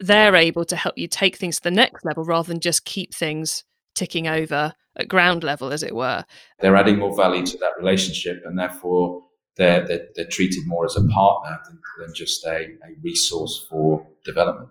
they're 0.00 0.34
able 0.34 0.64
to 0.64 0.76
help 0.76 0.96
you 0.96 1.06
take 1.06 1.36
things 1.36 1.56
to 1.56 1.64
the 1.64 1.70
next 1.70 2.04
level 2.04 2.24
rather 2.24 2.48
than 2.48 2.60
just 2.60 2.84
keep 2.84 3.14
things 3.14 3.64
ticking 3.94 4.26
over 4.26 4.72
at 4.96 5.08
ground 5.08 5.44
level 5.44 5.72
as 5.72 5.82
it 5.82 5.94
were. 5.94 6.24
They're 6.60 6.76
adding 6.76 6.98
more 6.98 7.14
value 7.14 7.44
to 7.44 7.58
that 7.58 7.72
relationship 7.78 8.42
and 8.46 8.58
therefore 8.58 9.22
they're 9.56 9.86
they're, 9.86 10.06
they're 10.14 10.26
treated 10.26 10.66
more 10.66 10.86
as 10.86 10.96
a 10.96 11.06
partner 11.08 11.58
than, 11.66 11.78
than 11.98 12.14
just 12.14 12.44
a, 12.46 12.56
a 12.56 12.94
resource 13.02 13.66
for 13.68 14.06
development. 14.24 14.70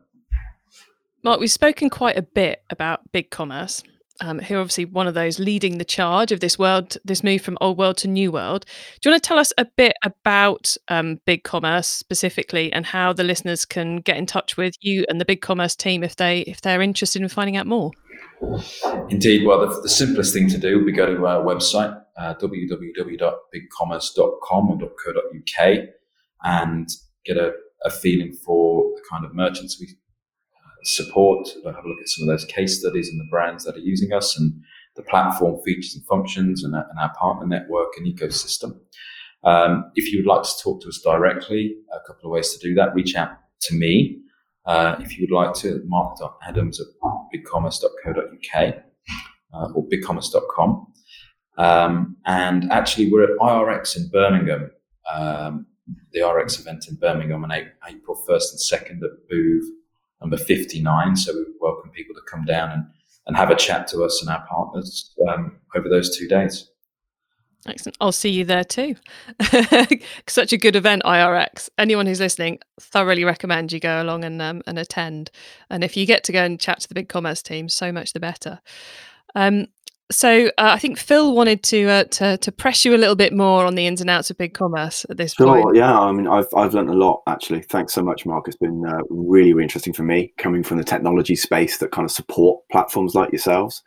Mark 1.23 1.39
we've 1.39 1.51
spoken 1.51 1.89
quite 1.89 2.17
a 2.17 2.21
bit 2.21 2.63
about 2.69 3.11
BigCommerce 3.11 3.83
um, 4.21 4.39
who 4.39 4.55
are 4.55 4.59
obviously 4.59 4.85
one 4.85 5.07
of 5.07 5.13
those 5.13 5.39
leading 5.39 5.77
the 5.77 5.85
charge 5.85 6.31
of 6.31 6.39
this 6.39 6.57
world, 6.57 6.97
this 7.05 7.23
move 7.23 7.41
from 7.41 7.57
old 7.61 7.77
world 7.77 7.97
to 7.97 8.07
new 8.07 8.31
world. 8.31 8.65
Do 9.01 9.09
you 9.09 9.13
want 9.13 9.23
to 9.23 9.27
tell 9.27 9.37
us 9.37 9.53
a 9.57 9.65
bit 9.65 9.93
about 10.03 10.75
um, 10.87 11.19
BigCommerce 11.27 11.85
specifically 11.85 12.71
and 12.73 12.85
how 12.85 13.13
the 13.13 13.23
listeners 13.23 13.65
can 13.65 13.97
get 13.97 14.17
in 14.17 14.25
touch 14.25 14.57
with 14.57 14.75
you 14.81 15.05
and 15.09 15.19
the 15.19 15.25
Big 15.25 15.41
Commerce 15.41 15.75
team 15.75 16.03
if 16.03 16.15
they 16.15 16.39
if 16.41 16.61
they're 16.61 16.81
interested 16.81 17.21
in 17.21 17.29
finding 17.29 17.57
out 17.57 17.67
more? 17.67 17.91
Indeed. 19.09 19.45
Well, 19.45 19.67
the, 19.67 19.81
the 19.81 19.89
simplest 19.89 20.33
thing 20.33 20.49
to 20.49 20.57
do 20.57 20.77
would 20.77 20.85
be 20.85 20.91
go 20.91 21.13
to 21.13 21.27
our 21.27 21.43
website, 21.43 22.01
uh, 22.17 22.33
www.bigcommerce.com 22.35 24.69
or 24.69 24.77
.co.uk 24.77 25.79
and 26.43 26.89
get 27.25 27.37
a, 27.37 27.51
a 27.83 27.89
feeling 27.89 28.31
for 28.33 28.83
the 28.95 29.01
kind 29.09 29.25
of 29.25 29.35
merchants 29.35 29.79
we 29.79 29.87
support, 30.83 31.47
have 31.65 31.85
a 31.85 31.87
look 31.87 32.01
at 32.01 32.09
some 32.09 32.27
of 32.27 32.33
those 32.33 32.45
case 32.45 32.79
studies 32.79 33.09
and 33.09 33.19
the 33.19 33.27
brands 33.29 33.63
that 33.65 33.75
are 33.75 33.79
using 33.79 34.13
us 34.13 34.37
and 34.39 34.53
the 34.95 35.03
platform 35.03 35.61
features 35.63 35.95
and 35.95 36.05
functions 36.05 36.63
and, 36.63 36.73
and 36.75 36.99
our 36.99 37.13
partner 37.15 37.47
network 37.47 37.89
and 37.97 38.07
ecosystem. 38.07 38.77
Um, 39.43 39.91
if 39.95 40.11
you 40.11 40.19
would 40.19 40.27
like 40.27 40.43
to 40.43 40.57
talk 40.61 40.81
to 40.81 40.89
us 40.89 40.99
directly, 41.01 41.75
a 41.93 41.99
couple 42.07 42.29
of 42.29 42.31
ways 42.31 42.53
to 42.53 42.59
do 42.67 42.73
that. 42.75 42.93
Reach 42.93 43.15
out 43.15 43.31
to 43.61 43.75
me 43.75 44.19
Uh, 44.65 44.95
if 44.99 45.17
you 45.17 45.25
would 45.25 45.35
like 45.35 45.53
to, 45.55 45.81
mark.adams 45.85 46.79
at 46.79 46.87
bigcommerce.co.uk 47.33 48.75
uh, 49.53 49.67
or 49.73 49.87
bigcommerce.com. 49.87 50.87
Um, 51.57 52.17
and 52.25 52.71
actually, 52.71 53.11
we're 53.11 53.23
at 53.23 53.39
IRX 53.39 53.97
in 53.97 54.09
Birmingham, 54.09 54.71
um, 55.11 55.65
the 56.13 56.21
RX 56.21 56.59
event 56.59 56.87
in 56.87 56.95
Birmingham 56.95 57.43
on 57.43 57.51
April 57.51 58.21
1st 58.27 58.51
and 58.51 58.81
2nd 58.81 59.03
at 59.03 59.27
booth 59.29 59.69
number 60.21 60.37
59. 60.37 61.15
So 61.15 61.33
we 61.33 61.45
welcome 61.59 61.91
people 61.91 62.15
to 62.15 62.21
come 62.29 62.45
down 62.45 62.71
and, 62.71 62.85
and 63.27 63.37
have 63.37 63.49
a 63.49 63.55
chat 63.55 63.87
to 63.89 64.03
us 64.03 64.21
and 64.21 64.29
our 64.29 64.45
partners 64.49 65.13
um, 65.27 65.57
over 65.75 65.89
those 65.89 66.17
two 66.17 66.27
days. 66.27 66.69
Excellent. 67.67 67.97
I'll 67.99 68.13
see 68.13 68.29
you 68.29 68.45
there 68.45 68.63
too. 68.63 68.95
Such 70.27 70.53
a 70.53 70.57
good 70.57 70.77
event, 70.77 71.03
IRX. 71.03 71.69
Anyone 71.77 72.05
who's 72.05 72.21
listening, 72.21 72.59
thoroughly 72.79 73.25
recommend 73.25 73.73
you 73.73 73.81
go 73.81 74.01
along 74.01 74.23
and 74.23 74.41
um, 74.41 74.61
and 74.65 74.79
attend. 74.79 75.29
And 75.69 75.83
if 75.83 75.97
you 75.97 76.05
get 76.05 76.23
to 76.25 76.31
go 76.31 76.43
and 76.43 76.59
chat 76.59 76.79
to 76.81 76.87
the 76.87 76.95
big 76.95 77.09
commerce 77.09 77.43
team, 77.43 77.67
so 77.67 77.91
much 77.91 78.13
the 78.13 78.19
better. 78.19 78.61
Um, 79.35 79.67
so 80.11 80.47
uh, 80.47 80.51
I 80.57 80.79
think 80.79 80.97
Phil 80.97 81.35
wanted 81.35 81.61
to, 81.63 81.87
uh, 81.87 82.03
to 82.05 82.37
to 82.37 82.51
press 82.51 82.83
you 82.83 82.95
a 82.95 82.97
little 82.97 83.15
bit 83.15 83.31
more 83.31 83.65
on 83.65 83.75
the 83.75 83.85
ins 83.85 84.01
and 84.01 84.09
outs 84.09 84.31
of 84.31 84.37
big 84.37 84.53
commerce 84.53 85.05
at 85.09 85.17
this 85.17 85.33
sure, 85.33 85.61
point. 85.61 85.75
Yeah, 85.75 85.97
I 85.97 86.11
mean, 86.11 86.27
I've 86.27 86.47
I've 86.55 86.73
learned 86.73 86.89
a 86.89 86.93
lot 86.93 87.21
actually. 87.27 87.61
Thanks 87.61 87.93
so 87.93 88.01
much, 88.01 88.25
Mark. 88.25 88.47
It's 88.47 88.57
been 88.57 88.85
uh, 88.85 89.01
really 89.09 89.53
really 89.53 89.63
interesting 89.63 89.93
for 89.93 90.03
me 90.03 90.33
coming 90.37 90.63
from 90.63 90.77
the 90.77 90.83
technology 90.83 91.35
space 91.35 91.77
that 91.77 91.91
kind 91.91 92.05
of 92.05 92.11
support 92.11 92.67
platforms 92.71 93.13
like 93.13 93.31
yourselves. 93.31 93.83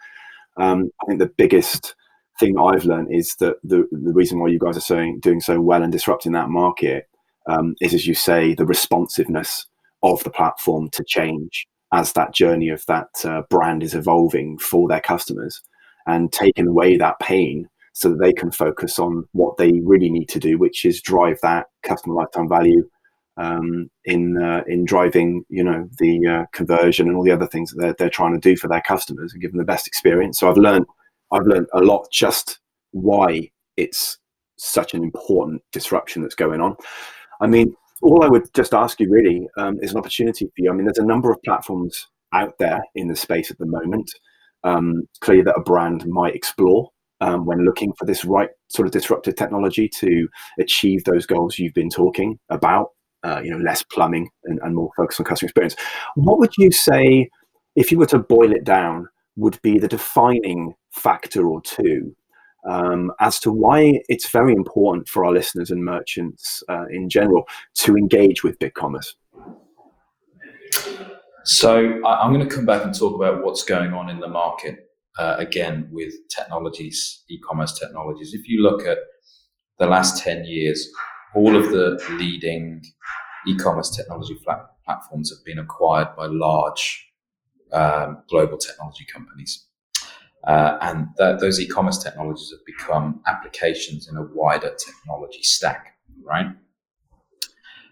Um, 0.58 0.90
I 1.02 1.06
think 1.06 1.18
the 1.18 1.26
biggest 1.26 1.94
thing 2.38 2.56
I've 2.58 2.84
learned 2.84 3.12
is 3.12 3.34
that 3.36 3.56
the 3.64 3.88
the 3.90 4.12
reason 4.12 4.38
why 4.38 4.48
you 4.48 4.60
guys 4.60 4.76
are 4.76 4.80
saying 4.80 5.20
doing 5.20 5.40
so 5.40 5.60
well 5.60 5.82
and 5.82 5.90
disrupting 5.90 6.32
that 6.32 6.50
market 6.50 7.08
um, 7.48 7.74
is, 7.80 7.94
as 7.94 8.06
you 8.06 8.14
say, 8.14 8.54
the 8.54 8.66
responsiveness 8.66 9.66
of 10.04 10.22
the 10.22 10.30
platform 10.30 10.88
to 10.90 11.02
change 11.02 11.66
as 11.92 12.12
that 12.12 12.32
journey 12.32 12.68
of 12.68 12.86
that 12.86 13.08
uh, 13.24 13.42
brand 13.50 13.82
is 13.82 13.94
evolving 13.94 14.56
for 14.58 14.88
their 14.88 15.00
customers 15.00 15.62
and 16.06 16.32
taking 16.32 16.66
away 16.66 16.96
that 16.96 17.18
pain 17.20 17.68
so 17.92 18.08
that 18.08 18.20
they 18.20 18.32
can 18.32 18.50
focus 18.50 18.98
on 18.98 19.24
what 19.32 19.56
they 19.56 19.80
really 19.84 20.10
need 20.10 20.28
to 20.30 20.38
do, 20.38 20.58
which 20.58 20.84
is 20.84 21.02
drive 21.02 21.38
that 21.42 21.66
customer 21.82 22.14
lifetime 22.14 22.48
value 22.48 22.88
um, 23.36 23.90
in 24.04 24.42
uh, 24.42 24.62
in 24.66 24.84
driving 24.84 25.44
you 25.48 25.64
know 25.64 25.88
the 25.98 26.26
uh, 26.26 26.44
conversion 26.52 27.08
and 27.08 27.16
all 27.16 27.24
the 27.24 27.30
other 27.30 27.46
things 27.46 27.70
that 27.70 27.80
they're, 27.80 27.94
they're 27.98 28.10
trying 28.10 28.32
to 28.32 28.40
do 28.40 28.56
for 28.56 28.68
their 28.68 28.82
customers 28.82 29.32
and 29.32 29.42
give 29.42 29.52
them 29.52 29.58
the 29.58 29.64
best 29.64 29.86
experience. 29.86 30.38
So 30.38 30.50
I've 30.50 30.56
learned 30.56 30.86
I've 31.32 31.46
learned 31.46 31.68
a 31.72 31.80
lot 31.80 32.08
just 32.10 32.58
why 32.92 33.50
it's 33.76 34.18
such 34.56 34.94
an 34.94 35.02
important 35.02 35.62
disruption 35.72 36.22
that's 36.22 36.34
going 36.34 36.60
on. 36.60 36.76
I 37.40 37.46
mean, 37.46 37.74
all 38.02 38.22
I 38.22 38.28
would 38.28 38.52
just 38.54 38.74
ask 38.74 39.00
you 39.00 39.10
really 39.10 39.48
um, 39.56 39.78
is 39.82 39.92
an 39.92 39.98
opportunity 39.98 40.46
for 40.46 40.52
you. 40.56 40.70
I 40.70 40.74
mean, 40.74 40.84
there's 40.84 40.98
a 40.98 41.04
number 41.04 41.32
of 41.32 41.42
platforms 41.42 42.06
out 42.32 42.54
there 42.58 42.82
in 42.94 43.08
the 43.08 43.16
space 43.16 43.50
at 43.50 43.58
the 43.58 43.66
moment 43.66 44.10
um, 44.64 45.02
that 45.20 45.54
a 45.56 45.62
brand 45.62 46.06
might 46.06 46.34
explore 46.34 46.90
um, 47.20 47.46
when 47.46 47.64
looking 47.64 47.92
for 47.94 48.04
this 48.04 48.24
right 48.24 48.50
sort 48.68 48.86
of 48.86 48.92
disruptive 48.92 49.36
technology 49.36 49.88
to 49.88 50.28
achieve 50.58 51.04
those 51.04 51.26
goals 51.26 51.58
you've 51.58 51.74
been 51.74 51.90
talking 51.90 52.38
about. 52.50 52.88
Uh, 53.24 53.40
you 53.40 53.52
know, 53.52 53.58
less 53.58 53.84
plumbing 53.84 54.28
and, 54.46 54.58
and 54.64 54.74
more 54.74 54.90
focus 54.96 55.20
on 55.20 55.24
customer 55.24 55.46
experience. 55.46 55.76
What 56.16 56.40
would 56.40 56.50
you 56.58 56.72
say, 56.72 57.30
if 57.76 57.92
you 57.92 57.98
were 57.98 58.06
to 58.06 58.18
boil 58.18 58.50
it 58.50 58.64
down, 58.64 59.06
would 59.36 59.62
be 59.62 59.78
the 59.78 59.86
defining 59.86 60.74
factor 60.90 61.46
or 61.46 61.62
two 61.62 62.16
um, 62.68 63.12
as 63.20 63.38
to 63.40 63.52
why 63.52 64.00
it's 64.08 64.28
very 64.28 64.52
important 64.52 65.08
for 65.08 65.24
our 65.24 65.32
listeners 65.32 65.70
and 65.70 65.84
merchants 65.84 66.64
uh, 66.68 66.86
in 66.90 67.08
general 67.08 67.44
to 67.74 67.96
engage 67.96 68.42
with 68.42 68.58
BigCommerce? 68.58 69.14
So 71.44 72.00
I, 72.04 72.24
am 72.24 72.32
going 72.32 72.48
to 72.48 72.54
come 72.54 72.66
back 72.66 72.84
and 72.84 72.96
talk 72.96 73.16
about 73.16 73.44
what's 73.44 73.64
going 73.64 73.92
on 73.92 74.08
in 74.08 74.20
the 74.20 74.28
market 74.28 74.90
uh, 75.18 75.34
again 75.38 75.88
with 75.90 76.14
technologies, 76.28 77.24
e-commerce 77.28 77.76
technologies. 77.76 78.32
If 78.32 78.48
you 78.48 78.62
look 78.62 78.86
at 78.86 78.98
the 79.80 79.86
last 79.86 80.22
10 80.22 80.44
years, 80.44 80.88
all 81.34 81.56
of 81.56 81.70
the 81.70 82.00
leading 82.10 82.82
e-commerce 83.48 83.90
technology 83.90 84.36
flat- 84.44 84.70
platforms 84.84 85.30
have 85.30 85.44
been 85.44 85.58
acquired 85.58 86.14
by 86.16 86.26
large 86.26 87.08
um, 87.72 88.22
global 88.28 88.56
technology 88.56 89.04
companies. 89.12 89.66
Uh, 90.46 90.78
and 90.80 91.08
that, 91.16 91.40
those 91.40 91.60
e-commerce 91.60 91.98
technologies 91.98 92.52
have 92.52 92.64
become 92.66 93.20
applications 93.26 94.08
in 94.08 94.16
a 94.16 94.22
wider 94.32 94.72
technology 94.76 95.42
stack, 95.42 95.96
right? 96.24 96.46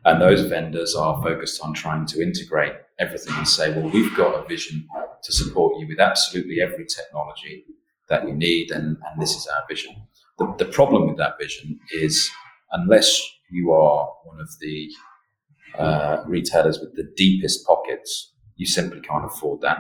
And 0.05 0.21
those 0.21 0.43
vendors 0.43 0.95
are 0.95 1.21
focused 1.23 1.61
on 1.63 1.75
trying 1.75 2.07
to 2.07 2.23
integrate 2.23 2.75
everything 3.01 3.35
and 3.37 3.49
say, 3.49 3.73
well, 3.73 3.91
we've 3.91 4.15
got 4.17 4.35
a 4.35 4.47
vision 4.47 4.87
to 5.23 5.33
support 5.33 5.79
you 5.79 5.89
with 5.89 5.99
absolutely 5.99 6.61
every 6.61 6.87
technology 6.87 7.65
that 8.09 8.27
you 8.27 8.35
need, 8.35 8.71
and, 8.71 8.97
and 9.07 9.23
this 9.23 9.35
is 9.35 9.47
our 9.47 9.63
vision. 9.69 9.95
The, 10.39 10.55
the 10.59 10.65
problem 10.67 11.09
with 11.09 11.17
that 11.19 11.39
vision 11.41 11.79
is 11.93 12.31
unless 12.73 13.21
you 13.51 13.73
are 13.73 14.13
one 14.25 14.41
of 14.41 14.49
the 14.61 14.91
uh, 15.79 16.25
retailers 16.27 16.81
with 16.81 16.95
the 16.95 17.11
deepest 17.17 17.67
pockets, 17.67 18.33
you 18.57 18.67
simply 18.67 19.01
can't 19.01 19.25
afford 19.25 19.61
that. 19.63 19.79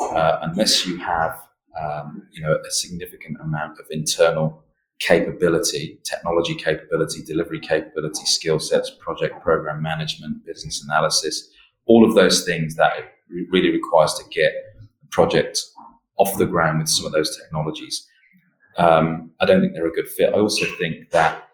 Uh, 0.00 0.38
unless 0.42 0.86
you 0.86 0.98
have 0.98 1.34
um, 1.80 2.28
you 2.32 2.42
know, 2.42 2.56
a 2.66 2.70
significant 2.70 3.36
amount 3.40 3.78
of 3.78 3.86
internal 3.90 4.64
capability, 4.98 5.98
technology 6.04 6.54
capability, 6.54 7.22
delivery 7.24 7.60
capability, 7.60 8.24
skill 8.24 8.58
sets, 8.58 8.90
project 8.90 9.40
program 9.42 9.82
management, 9.82 10.44
business 10.44 10.84
analysis, 10.84 11.48
all 11.90 12.08
of 12.08 12.14
those 12.14 12.44
things 12.44 12.76
that 12.76 12.92
it 12.98 13.48
really 13.50 13.72
requires 13.72 14.14
to 14.14 14.24
get 14.30 14.52
a 14.80 15.06
project 15.10 15.60
off 16.18 16.38
the 16.38 16.46
ground 16.46 16.78
with 16.78 16.88
some 16.88 17.04
of 17.04 17.10
those 17.10 17.36
technologies. 17.36 18.06
Um, 18.76 19.32
I 19.40 19.44
don't 19.44 19.60
think 19.60 19.72
they're 19.72 19.88
a 19.88 19.98
good 20.00 20.08
fit. 20.08 20.32
I 20.32 20.38
also 20.38 20.66
think 20.78 21.10
that 21.10 21.48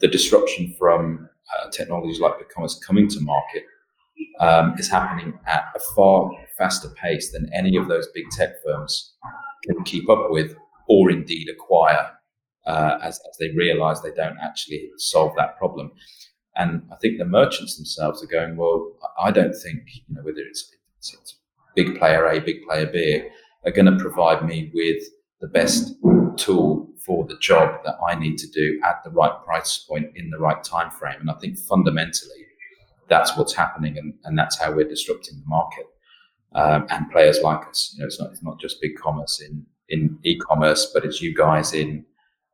the 0.00 0.08
disruption 0.08 0.74
from 0.78 1.30
uh, 1.54 1.70
technologies 1.70 2.20
like 2.20 2.34
BigCommerce 2.34 2.76
coming 2.86 3.08
to 3.08 3.20
market 3.20 3.64
um, 4.38 4.74
is 4.76 4.86
happening 4.90 5.38
at 5.46 5.64
a 5.74 5.80
far 5.94 6.30
faster 6.58 6.90
pace 6.90 7.32
than 7.32 7.50
any 7.54 7.74
of 7.78 7.88
those 7.88 8.06
big 8.14 8.28
tech 8.30 8.62
firms 8.62 9.14
can 9.64 9.82
keep 9.84 10.10
up 10.10 10.26
with 10.28 10.54
or 10.90 11.10
indeed 11.10 11.48
acquire 11.48 12.10
uh, 12.66 12.98
as, 13.02 13.18
as 13.30 13.36
they 13.40 13.50
realize 13.56 14.02
they 14.02 14.12
don't 14.12 14.36
actually 14.42 14.90
solve 14.98 15.32
that 15.36 15.56
problem. 15.56 15.90
And 16.58 16.82
I 16.92 16.96
think 16.96 17.18
the 17.18 17.24
merchants 17.24 17.76
themselves 17.76 18.22
are 18.22 18.26
going, 18.26 18.56
well, 18.56 18.92
I 19.22 19.30
don't 19.30 19.54
think, 19.54 19.82
you 20.08 20.14
know, 20.14 20.22
whether 20.22 20.40
it's, 20.40 20.74
it's, 20.98 21.14
it's 21.14 21.36
big 21.74 21.98
player 21.98 22.26
A, 22.26 22.40
big 22.40 22.64
player 22.66 22.86
B, 22.86 23.22
are 23.64 23.70
going 23.70 23.86
to 23.86 23.96
provide 23.96 24.44
me 24.44 24.70
with 24.74 25.02
the 25.40 25.46
best 25.46 25.94
tool 26.36 26.88
for 27.06 27.24
the 27.26 27.38
job 27.40 27.80
that 27.84 27.96
I 28.06 28.14
need 28.14 28.38
to 28.38 28.48
do 28.48 28.80
at 28.84 29.02
the 29.04 29.10
right 29.10 29.32
price 29.44 29.78
point 29.78 30.10
in 30.16 30.30
the 30.30 30.38
right 30.38 30.62
time 30.62 30.90
frame. 30.90 31.20
And 31.20 31.30
I 31.30 31.34
think 31.34 31.58
fundamentally, 31.58 32.44
that's 33.08 33.36
what's 33.36 33.54
happening, 33.54 33.96
and, 33.96 34.12
and 34.24 34.38
that's 34.38 34.58
how 34.58 34.72
we're 34.72 34.88
disrupting 34.88 35.40
the 35.40 35.46
market. 35.46 35.86
Um, 36.54 36.86
and 36.90 37.10
players 37.10 37.40
like 37.40 37.66
us, 37.68 37.94
you 37.94 38.00
know, 38.00 38.06
it's 38.06 38.20
not 38.20 38.30
it's 38.30 38.42
not 38.42 38.60
just 38.60 38.80
big 38.80 38.96
commerce 38.96 39.40
in 39.40 39.64
in 39.88 40.18
e-commerce, 40.24 40.90
but 40.92 41.04
it's 41.04 41.22
you 41.22 41.34
guys 41.34 41.72
in 41.72 42.04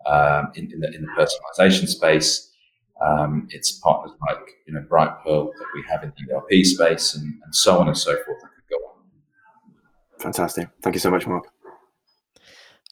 um, 0.07 0.53
in, 0.55 0.71
in, 0.73 0.81
the, 0.81 0.95
in 0.95 1.03
the 1.03 1.09
personalization 1.19 1.89
space. 1.89 2.51
Um, 3.05 3.49
it's 3.51 3.73
partners 3.73 4.13
like 4.29 4.39
you 4.67 4.75
know 4.75 4.81
Brightpearl 4.91 5.53
that 5.53 5.67
we 5.75 5.85
have 5.91 6.03
in 6.03 6.13
the 6.17 6.35
ERP 6.35 6.65
space, 6.65 7.15
and, 7.15 7.25
and 7.45 7.55
so 7.55 7.79
on 7.79 7.89
and 7.89 7.97
so 7.97 8.15
forth. 8.25 8.41
That 8.41 8.51
could 8.55 8.71
go 8.71 8.77
on. 8.87 10.21
Fantastic. 10.21 10.69
Thank 10.83 10.95
you 10.95 11.01
so 11.01 11.11
much, 11.11 11.27
Mark. 11.27 11.45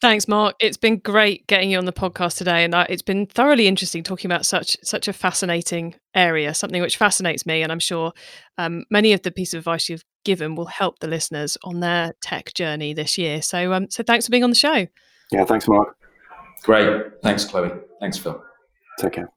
Thanks, 0.02 0.26
Mark. 0.26 0.56
It's 0.58 0.76
been 0.76 0.98
great 0.98 1.46
getting 1.46 1.70
you 1.70 1.78
on 1.78 1.84
the 1.84 1.92
podcast 1.92 2.36
today, 2.36 2.64
and 2.64 2.74
it's 2.90 3.02
been 3.02 3.24
thoroughly 3.24 3.68
interesting 3.68 4.02
talking 4.02 4.28
about 4.28 4.44
such 4.44 4.76
such 4.82 5.06
a 5.06 5.12
fascinating 5.12 5.94
area, 6.14 6.54
something 6.54 6.82
which 6.82 6.96
fascinates 6.96 7.46
me, 7.46 7.62
and 7.62 7.70
I'm 7.70 7.78
sure 7.78 8.12
um, 8.58 8.84
many 8.90 9.12
of 9.12 9.22
the 9.22 9.30
pieces 9.30 9.54
of 9.54 9.58
advice 9.60 9.88
you've 9.88 10.04
given 10.24 10.56
will 10.56 10.66
help 10.66 10.98
the 10.98 11.06
listeners 11.06 11.56
on 11.62 11.80
their 11.80 12.14
tech 12.20 12.52
journey 12.54 12.92
this 12.94 13.16
year. 13.16 13.42
So, 13.42 13.72
um, 13.72 13.90
so 13.90 14.02
thanks 14.02 14.26
for 14.26 14.32
being 14.32 14.44
on 14.44 14.50
the 14.50 14.56
show. 14.56 14.86
Yeah, 15.30 15.44
thanks, 15.44 15.68
Mark. 15.68 15.96
Great. 16.64 17.22
Thanks, 17.22 17.44
Chloe. 17.44 17.70
Thanks, 18.00 18.18
Phil. 18.18 18.42
Take 18.98 19.12
care. 19.12 19.28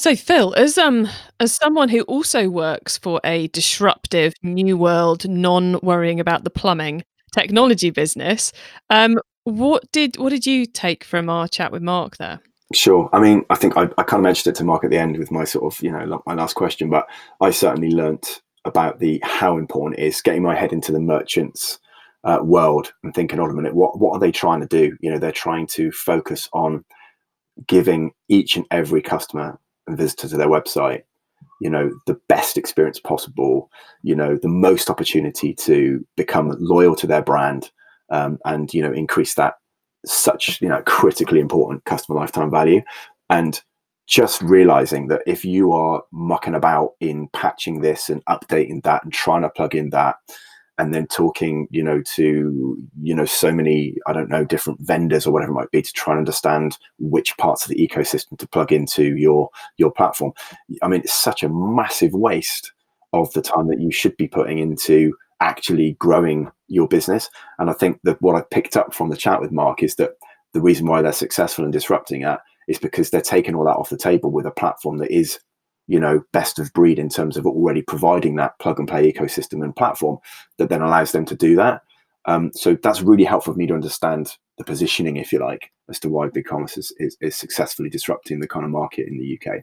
So 0.00 0.16
Phil, 0.16 0.54
as 0.54 0.78
um 0.78 1.06
as 1.40 1.52
someone 1.52 1.90
who 1.90 2.00
also 2.04 2.48
works 2.48 2.96
for 2.96 3.20
a 3.22 3.48
disruptive 3.48 4.32
new 4.42 4.78
world, 4.78 5.28
non 5.28 5.78
worrying 5.82 6.20
about 6.20 6.42
the 6.42 6.48
plumbing 6.48 7.04
technology 7.34 7.90
business, 7.90 8.50
um, 8.88 9.18
what 9.44 9.92
did 9.92 10.16
what 10.16 10.30
did 10.30 10.46
you 10.46 10.64
take 10.64 11.04
from 11.04 11.28
our 11.28 11.46
chat 11.46 11.70
with 11.70 11.82
Mark 11.82 12.16
there? 12.16 12.40
Sure. 12.72 13.10
I 13.12 13.18
mean, 13.20 13.44
I 13.50 13.56
think 13.56 13.76
I, 13.76 13.90
I 13.98 14.02
kind 14.04 14.20
of 14.20 14.22
mentioned 14.22 14.54
it 14.54 14.58
to 14.60 14.64
Mark 14.64 14.84
at 14.84 14.90
the 14.90 14.96
end 14.96 15.18
with 15.18 15.30
my 15.30 15.44
sort 15.44 15.70
of, 15.70 15.82
you 15.82 15.92
know, 15.92 16.22
my 16.24 16.32
last 16.32 16.54
question, 16.54 16.88
but 16.88 17.06
I 17.42 17.50
certainly 17.50 17.90
learnt 17.90 18.40
about 18.64 19.00
the 19.00 19.20
how 19.22 19.58
important 19.58 20.00
it 20.00 20.06
is 20.06 20.22
getting 20.22 20.42
my 20.42 20.54
head 20.54 20.72
into 20.72 20.92
the 20.92 21.00
merchants 21.00 21.78
uh, 22.24 22.38
world 22.42 22.94
and 23.04 23.14
thinking, 23.14 23.36
hold 23.36 23.50
a 23.50 23.54
minute, 23.54 23.74
what 23.74 24.00
what 24.00 24.14
are 24.14 24.20
they 24.20 24.32
trying 24.32 24.60
to 24.60 24.66
do? 24.66 24.96
You 25.02 25.10
know, 25.10 25.18
they're 25.18 25.30
trying 25.30 25.66
to 25.76 25.92
focus 25.92 26.48
on 26.54 26.86
giving 27.66 28.12
each 28.30 28.56
and 28.56 28.64
every 28.70 29.02
customer 29.02 29.58
visitor 29.96 30.28
to 30.28 30.36
their 30.36 30.48
website, 30.48 31.02
you 31.60 31.70
know, 31.70 31.90
the 32.06 32.18
best 32.28 32.56
experience 32.56 32.98
possible, 32.98 33.70
you 34.02 34.14
know, 34.14 34.36
the 34.36 34.48
most 34.48 34.90
opportunity 34.90 35.54
to 35.54 36.04
become 36.16 36.54
loyal 36.58 36.96
to 36.96 37.06
their 37.06 37.22
brand 37.22 37.70
um, 38.10 38.38
and, 38.44 38.72
you 38.74 38.82
know, 38.82 38.92
increase 38.92 39.34
that 39.34 39.54
such, 40.06 40.60
you 40.60 40.68
know, 40.68 40.82
critically 40.86 41.40
important 41.40 41.84
customer 41.84 42.18
lifetime 42.18 42.50
value. 42.50 42.82
And 43.28 43.60
just 44.06 44.42
realizing 44.42 45.06
that 45.06 45.22
if 45.26 45.44
you 45.44 45.72
are 45.72 46.02
mucking 46.10 46.54
about 46.54 46.94
in 46.98 47.28
patching 47.28 47.80
this 47.80 48.08
and 48.10 48.24
updating 48.24 48.82
that 48.82 49.04
and 49.04 49.12
trying 49.12 49.42
to 49.42 49.50
plug 49.50 49.74
in 49.74 49.90
that, 49.90 50.16
and 50.80 50.94
then 50.94 51.06
talking 51.06 51.68
you 51.70 51.82
know 51.82 52.00
to 52.00 52.76
you 53.02 53.14
know 53.14 53.26
so 53.26 53.52
many 53.52 53.94
i 54.06 54.14
don't 54.14 54.30
know 54.30 54.44
different 54.44 54.80
vendors 54.80 55.26
or 55.26 55.32
whatever 55.32 55.52
it 55.52 55.54
might 55.54 55.70
be 55.70 55.82
to 55.82 55.92
try 55.92 56.14
and 56.14 56.18
understand 56.18 56.78
which 56.98 57.36
parts 57.36 57.64
of 57.64 57.68
the 57.68 57.88
ecosystem 57.88 58.38
to 58.38 58.48
plug 58.48 58.72
into 58.72 59.14
your 59.16 59.50
your 59.76 59.92
platform. 59.92 60.32
I 60.82 60.88
mean 60.88 61.02
it's 61.02 61.12
such 61.12 61.42
a 61.42 61.50
massive 61.50 62.14
waste 62.14 62.72
of 63.12 63.30
the 63.34 63.42
time 63.42 63.68
that 63.68 63.80
you 63.80 63.92
should 63.92 64.16
be 64.16 64.26
putting 64.26 64.58
into 64.58 65.14
actually 65.40 65.92
growing 65.98 66.50
your 66.68 66.88
business. 66.88 67.28
And 67.58 67.68
i 67.68 67.74
think 67.74 68.00
that 68.04 68.20
what 68.22 68.36
i 68.36 68.42
picked 68.50 68.76
up 68.76 68.94
from 68.94 69.10
the 69.10 69.16
chat 69.16 69.40
with 69.40 69.52
mark 69.52 69.82
is 69.82 69.96
that 69.96 70.12
the 70.54 70.62
reason 70.62 70.86
why 70.86 71.02
they're 71.02 71.12
successful 71.12 71.64
in 71.64 71.70
disrupting 71.70 72.22
it 72.22 72.38
is 72.68 72.78
because 72.78 73.10
they're 73.10 73.20
taking 73.20 73.54
all 73.54 73.64
that 73.64 73.76
off 73.76 73.90
the 73.90 73.98
table 73.98 74.30
with 74.30 74.46
a 74.46 74.50
platform 74.50 74.96
that 74.98 75.10
is 75.10 75.40
you 75.90 75.98
know 75.98 76.22
best 76.32 76.58
of 76.58 76.72
breed 76.72 76.98
in 76.98 77.08
terms 77.08 77.36
of 77.36 77.46
already 77.46 77.82
providing 77.82 78.36
that 78.36 78.58
plug 78.60 78.78
and 78.78 78.88
play 78.88 79.10
ecosystem 79.10 79.64
and 79.64 79.74
platform 79.74 80.18
that 80.58 80.68
then 80.68 80.82
allows 80.82 81.12
them 81.12 81.24
to 81.26 81.34
do 81.34 81.56
that. 81.56 81.82
Um, 82.26 82.50
so 82.54 82.76
that's 82.82 83.02
really 83.02 83.24
helpful 83.24 83.54
for 83.54 83.58
me 83.58 83.66
to 83.66 83.74
understand 83.74 84.36
the 84.60 84.64
positioning 84.64 85.16
if 85.16 85.32
you 85.32 85.38
like 85.40 85.72
as 85.88 85.98
to 86.00 86.10
why 86.10 86.28
BigCommerce 86.28 86.76
is, 86.76 86.92
is, 86.98 87.16
is 87.20 87.34
successfully 87.34 87.88
disrupting 87.88 88.40
the 88.40 88.46
kind 88.46 88.64
of 88.64 88.70
market 88.70 89.08
in 89.08 89.18
the 89.18 89.38
uk 89.38 89.62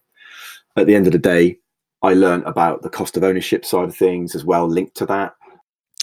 at 0.75 0.87
the 0.87 0.95
end 0.95 1.05
of 1.05 1.13
the 1.13 1.19
day 1.19 1.57
i 2.01 2.15
learned 2.15 2.43
about 2.45 2.81
the 2.81 2.89
cost 2.89 3.15
of 3.15 3.23
ownership 3.23 3.63
side 3.63 3.87
of 3.87 3.95
things 3.95 4.33
as 4.33 4.43
well 4.43 4.67
linked 4.67 4.97
to 4.97 5.05
that 5.05 5.35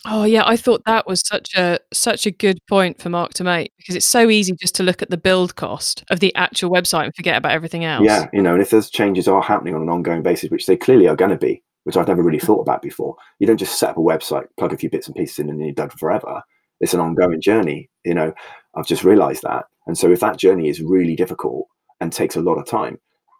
Oh 0.07 0.25
yeah, 0.25 0.43
I 0.45 0.57
thought 0.57 0.85
that 0.85 1.07
was 1.07 1.27
such 1.27 1.55
a 1.55 1.79
such 1.93 2.27
a 2.27 2.31
good 2.31 2.59
point 2.67 3.01
for 3.01 3.09
Mark 3.09 3.33
to 3.35 3.45
make 3.45 3.73
because 3.79 3.97
it's 3.97 4.07
so 4.07 4.29
easy 4.29 4.53
just 4.61 4.75
to 4.77 4.83
look 4.83 5.01
at 5.01 5.09
the 5.09 5.17
build 5.17 5.57
cost 5.57 6.05
of 6.11 6.21
the 6.21 6.35
actual 6.35 6.71
website 6.71 7.05
and 7.05 7.14
forget 7.14 7.37
about 7.37 7.53
everything 7.53 7.85
else. 7.85 8.05
Yeah, 8.05 8.29
you 8.33 8.43
know, 8.43 8.53
and 8.53 8.61
if 8.61 8.71
those 8.71 8.90
changes 8.90 9.27
are 9.29 9.40
happening 9.40 9.75
on 9.75 9.83
an 9.83 9.88
ongoing 9.88 10.23
basis, 10.23 10.51
which 10.51 10.67
they 10.67 10.77
clearly 10.77 11.09
are 11.09 11.17
going 11.17 11.31
to 11.31 11.38
be, 11.38 11.62
which 11.85 11.97
I've 11.97 12.09
never 12.09 12.23
really 12.23 12.38
mm. 12.38 12.47
thought 12.47 12.61
about 12.61 12.83
before, 12.83 13.17
you 13.38 13.47
don't 13.47 13.57
just 13.57 13.79
set 13.79 13.90
up 13.90 13.97
a 13.97 14.01
website, 14.01 14.45
plug 14.59 14.75
a 14.75 14.77
few 14.77 14.90
bits 14.90 15.07
and 15.07 15.17
pieces 15.17 15.38
in, 15.38 15.49
and 15.49 15.59
you're 15.59 15.73
done 15.73 15.90
forever. 15.90 16.43
It's 16.81 16.93
an 16.93 17.01
ongoing 17.01 17.40
journey. 17.40 17.88
You 18.05 18.14
know, 18.14 18.35
I've 18.77 18.87
just 18.87 19.05
realised 19.05 19.43
that, 19.43 19.64
and 19.87 19.97
so 19.97 20.11
if 20.11 20.21
that 20.21 20.38
journey 20.38 20.69
is 20.69 20.83
really 20.83 21.17
difficult 21.17 21.67
and 22.01 22.12
takes 22.12 22.37
a 22.37 22.43
lot 22.43 22.59
of 22.59 22.67
time, 22.67 22.99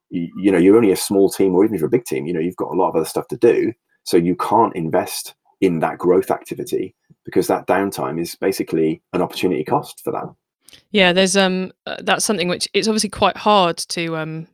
you, 0.09 0.33
you 0.39 0.51
know, 0.51 0.59
you're 0.59 0.77
only 0.77 0.93
a 0.93 0.97
small 0.97 1.29
team, 1.29 1.55
or 1.55 1.63
even 1.63 1.75
if 1.75 1.81
you're 1.81 1.89
a 1.89 1.91
big 1.91 2.07
team, 2.07 2.25
you 2.27 2.33
know, 2.33 2.41
you've 2.41 2.57
got 2.57 2.73
a 2.73 2.77
lot 2.77 2.89
of 2.89 2.97
other 2.97 3.05
stuff 3.05 3.29
to 3.29 3.37
do, 3.37 3.75
so 4.05 4.17
you 4.17 4.35
can't 4.37 4.75
invest 4.75 5.35
in 5.61 5.81
that 5.81 5.99
growth 5.99 6.31
activity 6.31 6.95
because 7.25 7.47
that 7.47 7.67
downtime 7.67 8.21
is 8.21 8.35
basically 8.37 9.03
an 9.13 9.23
opportunity 9.23 9.65
cost 9.65 10.03
for 10.05 10.13
that. 10.13 10.35
Yeah, 10.91 11.13
there's 11.13 11.37
um 11.37 11.73
uh, 11.87 11.97
that's 12.01 12.25
something 12.25 12.49
which 12.49 12.69
it's 12.75 12.89
obviously 12.89 13.11
quite 13.11 13.37
hard 13.37 13.79
to 13.79 14.17
um 14.17 14.47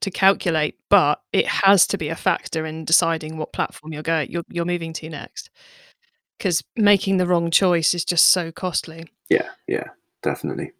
to 0.00 0.10
calculate, 0.10 0.76
but 0.90 1.20
it 1.32 1.46
has 1.46 1.86
to 1.88 1.98
be 1.98 2.08
a 2.08 2.16
factor 2.16 2.64
in 2.66 2.84
deciding 2.84 3.36
what 3.36 3.52
platform 3.52 3.92
you're 3.92 4.02
going 4.02 4.30
you're 4.30 4.44
you're 4.48 4.64
moving 4.64 4.92
to 4.94 5.08
next. 5.08 5.50
Because 6.36 6.62
making 6.76 7.16
the 7.16 7.26
wrong 7.26 7.50
choice 7.50 7.94
is 7.94 8.04
just 8.04 8.26
so 8.26 8.52
costly. 8.52 9.08
Yeah, 9.28 9.48
yeah, 9.66 9.88
definitely. 10.22 10.72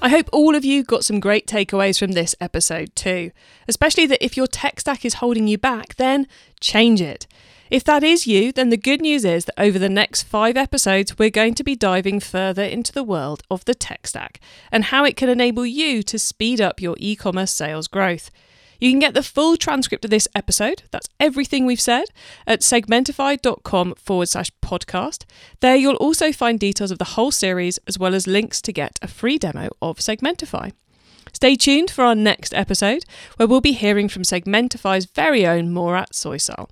I 0.00 0.10
hope 0.10 0.28
all 0.32 0.54
of 0.54 0.64
you 0.64 0.84
got 0.84 1.04
some 1.04 1.18
great 1.18 1.48
takeaways 1.48 1.98
from 1.98 2.12
this 2.12 2.36
episode 2.40 2.94
too, 2.94 3.32
especially 3.66 4.06
that 4.06 4.24
if 4.24 4.36
your 4.36 4.46
tech 4.46 4.78
stack 4.78 5.04
is 5.04 5.14
holding 5.14 5.48
you 5.48 5.58
back, 5.58 5.96
then 5.96 6.28
change 6.60 7.00
it. 7.00 7.26
If 7.68 7.82
that 7.84 8.04
is 8.04 8.24
you, 8.24 8.52
then 8.52 8.70
the 8.70 8.76
good 8.76 9.00
news 9.00 9.24
is 9.24 9.46
that 9.46 9.60
over 9.60 9.76
the 9.76 9.88
next 9.88 10.22
five 10.22 10.56
episodes, 10.56 11.18
we're 11.18 11.30
going 11.30 11.54
to 11.54 11.64
be 11.64 11.74
diving 11.74 12.20
further 12.20 12.62
into 12.62 12.92
the 12.92 13.02
world 13.02 13.42
of 13.50 13.64
the 13.64 13.74
tech 13.74 14.06
stack 14.06 14.38
and 14.70 14.84
how 14.84 15.04
it 15.04 15.16
can 15.16 15.28
enable 15.28 15.66
you 15.66 16.04
to 16.04 16.18
speed 16.18 16.60
up 16.60 16.80
your 16.80 16.94
e 16.98 17.16
commerce 17.16 17.50
sales 17.50 17.88
growth. 17.88 18.30
You 18.78 18.90
can 18.90 19.00
get 19.00 19.14
the 19.14 19.22
full 19.24 19.56
transcript 19.56 20.04
of 20.04 20.10
this 20.10 20.28
episode, 20.36 20.84
that's 20.92 21.08
everything 21.18 21.66
we've 21.66 21.80
said, 21.80 22.04
at 22.46 22.60
segmentify.com 22.60 23.94
forward 23.96 24.28
slash 24.28 24.52
podcast. 24.62 25.24
There 25.60 25.74
you'll 25.74 25.96
also 25.96 26.30
find 26.30 26.60
details 26.60 26.92
of 26.92 26.98
the 26.98 27.04
whole 27.04 27.32
series 27.32 27.78
as 27.88 27.98
well 27.98 28.14
as 28.14 28.28
links 28.28 28.62
to 28.62 28.72
get 28.72 28.98
a 29.02 29.08
free 29.08 29.36
demo 29.36 29.70
of 29.82 29.98
Segmentify. 29.98 30.72
Stay 31.32 31.56
tuned 31.56 31.90
for 31.90 32.04
our 32.04 32.14
next 32.14 32.54
episode, 32.54 33.04
where 33.36 33.48
we'll 33.48 33.60
be 33.60 33.72
hearing 33.72 34.08
from 34.08 34.22
Segmentify's 34.22 35.06
very 35.06 35.46
own 35.46 35.72
Murat 35.72 36.12
Soysal. 36.12 36.68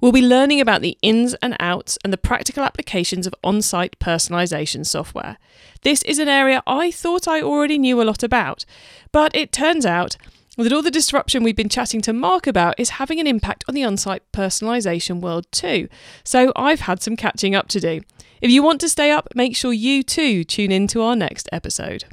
We'll 0.00 0.12
be 0.12 0.22
learning 0.22 0.60
about 0.60 0.80
the 0.80 0.96
ins 1.02 1.34
and 1.34 1.56
outs 1.60 1.98
and 2.02 2.12
the 2.12 2.18
practical 2.18 2.62
applications 2.62 3.26
of 3.26 3.34
on 3.44 3.62
site 3.62 3.98
personalization 3.98 4.86
software. 4.86 5.38
This 5.82 6.02
is 6.02 6.18
an 6.18 6.28
area 6.28 6.62
I 6.66 6.90
thought 6.90 7.28
I 7.28 7.42
already 7.42 7.78
knew 7.78 8.00
a 8.00 8.04
lot 8.04 8.22
about, 8.22 8.64
but 9.12 9.34
it 9.36 9.52
turns 9.52 9.84
out 9.84 10.16
that 10.64 10.72
all 10.72 10.82
the 10.82 10.90
disruption 10.90 11.42
we've 11.42 11.56
been 11.56 11.68
chatting 11.68 12.00
to 12.02 12.12
Mark 12.12 12.46
about 12.46 12.78
is 12.78 12.90
having 12.90 13.20
an 13.20 13.26
impact 13.26 13.64
on 13.68 13.74
the 13.74 13.84
on 13.84 13.96
site 13.96 14.22
personalisation 14.32 15.20
world 15.20 15.50
too. 15.52 15.88
So 16.24 16.52
I've 16.56 16.80
had 16.80 17.02
some 17.02 17.16
catching 17.16 17.54
up 17.54 17.68
to 17.68 17.80
do. 17.80 18.00
If 18.40 18.50
you 18.50 18.62
want 18.62 18.80
to 18.80 18.88
stay 18.88 19.10
up, 19.10 19.28
make 19.34 19.56
sure 19.56 19.72
you 19.72 20.02
too 20.02 20.44
tune 20.44 20.72
in 20.72 20.86
to 20.88 21.02
our 21.02 21.16
next 21.16 21.48
episode. 21.52 22.04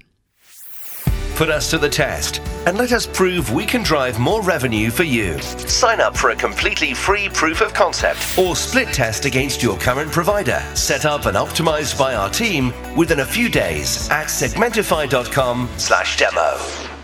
Put 1.35 1.49
us 1.49 1.69
to 1.71 1.77
the 1.77 1.89
test 1.89 2.39
and 2.65 2.77
let 2.77 2.93
us 2.93 3.05
prove 3.05 3.51
we 3.51 3.65
can 3.65 3.83
drive 3.83 4.17
more 4.19 4.41
revenue 4.41 4.89
for 4.89 5.03
you. 5.03 5.37
Sign 5.39 5.99
up 5.99 6.15
for 6.15 6.29
a 6.29 6.35
completely 6.35 6.93
free 6.93 7.27
proof 7.27 7.59
of 7.59 7.73
concept 7.73 8.39
or 8.39 8.55
split 8.55 8.93
test 8.93 9.25
against 9.25 9.61
your 9.61 9.77
current 9.77 10.13
provider, 10.13 10.63
set 10.75 11.05
up 11.05 11.25
and 11.25 11.35
optimized 11.35 11.99
by 11.99 12.15
our 12.15 12.29
team 12.29 12.73
within 12.95 13.19
a 13.19 13.25
few 13.25 13.49
days 13.49 14.09
at 14.11 14.27
segmentify.com/demo. 14.27 16.94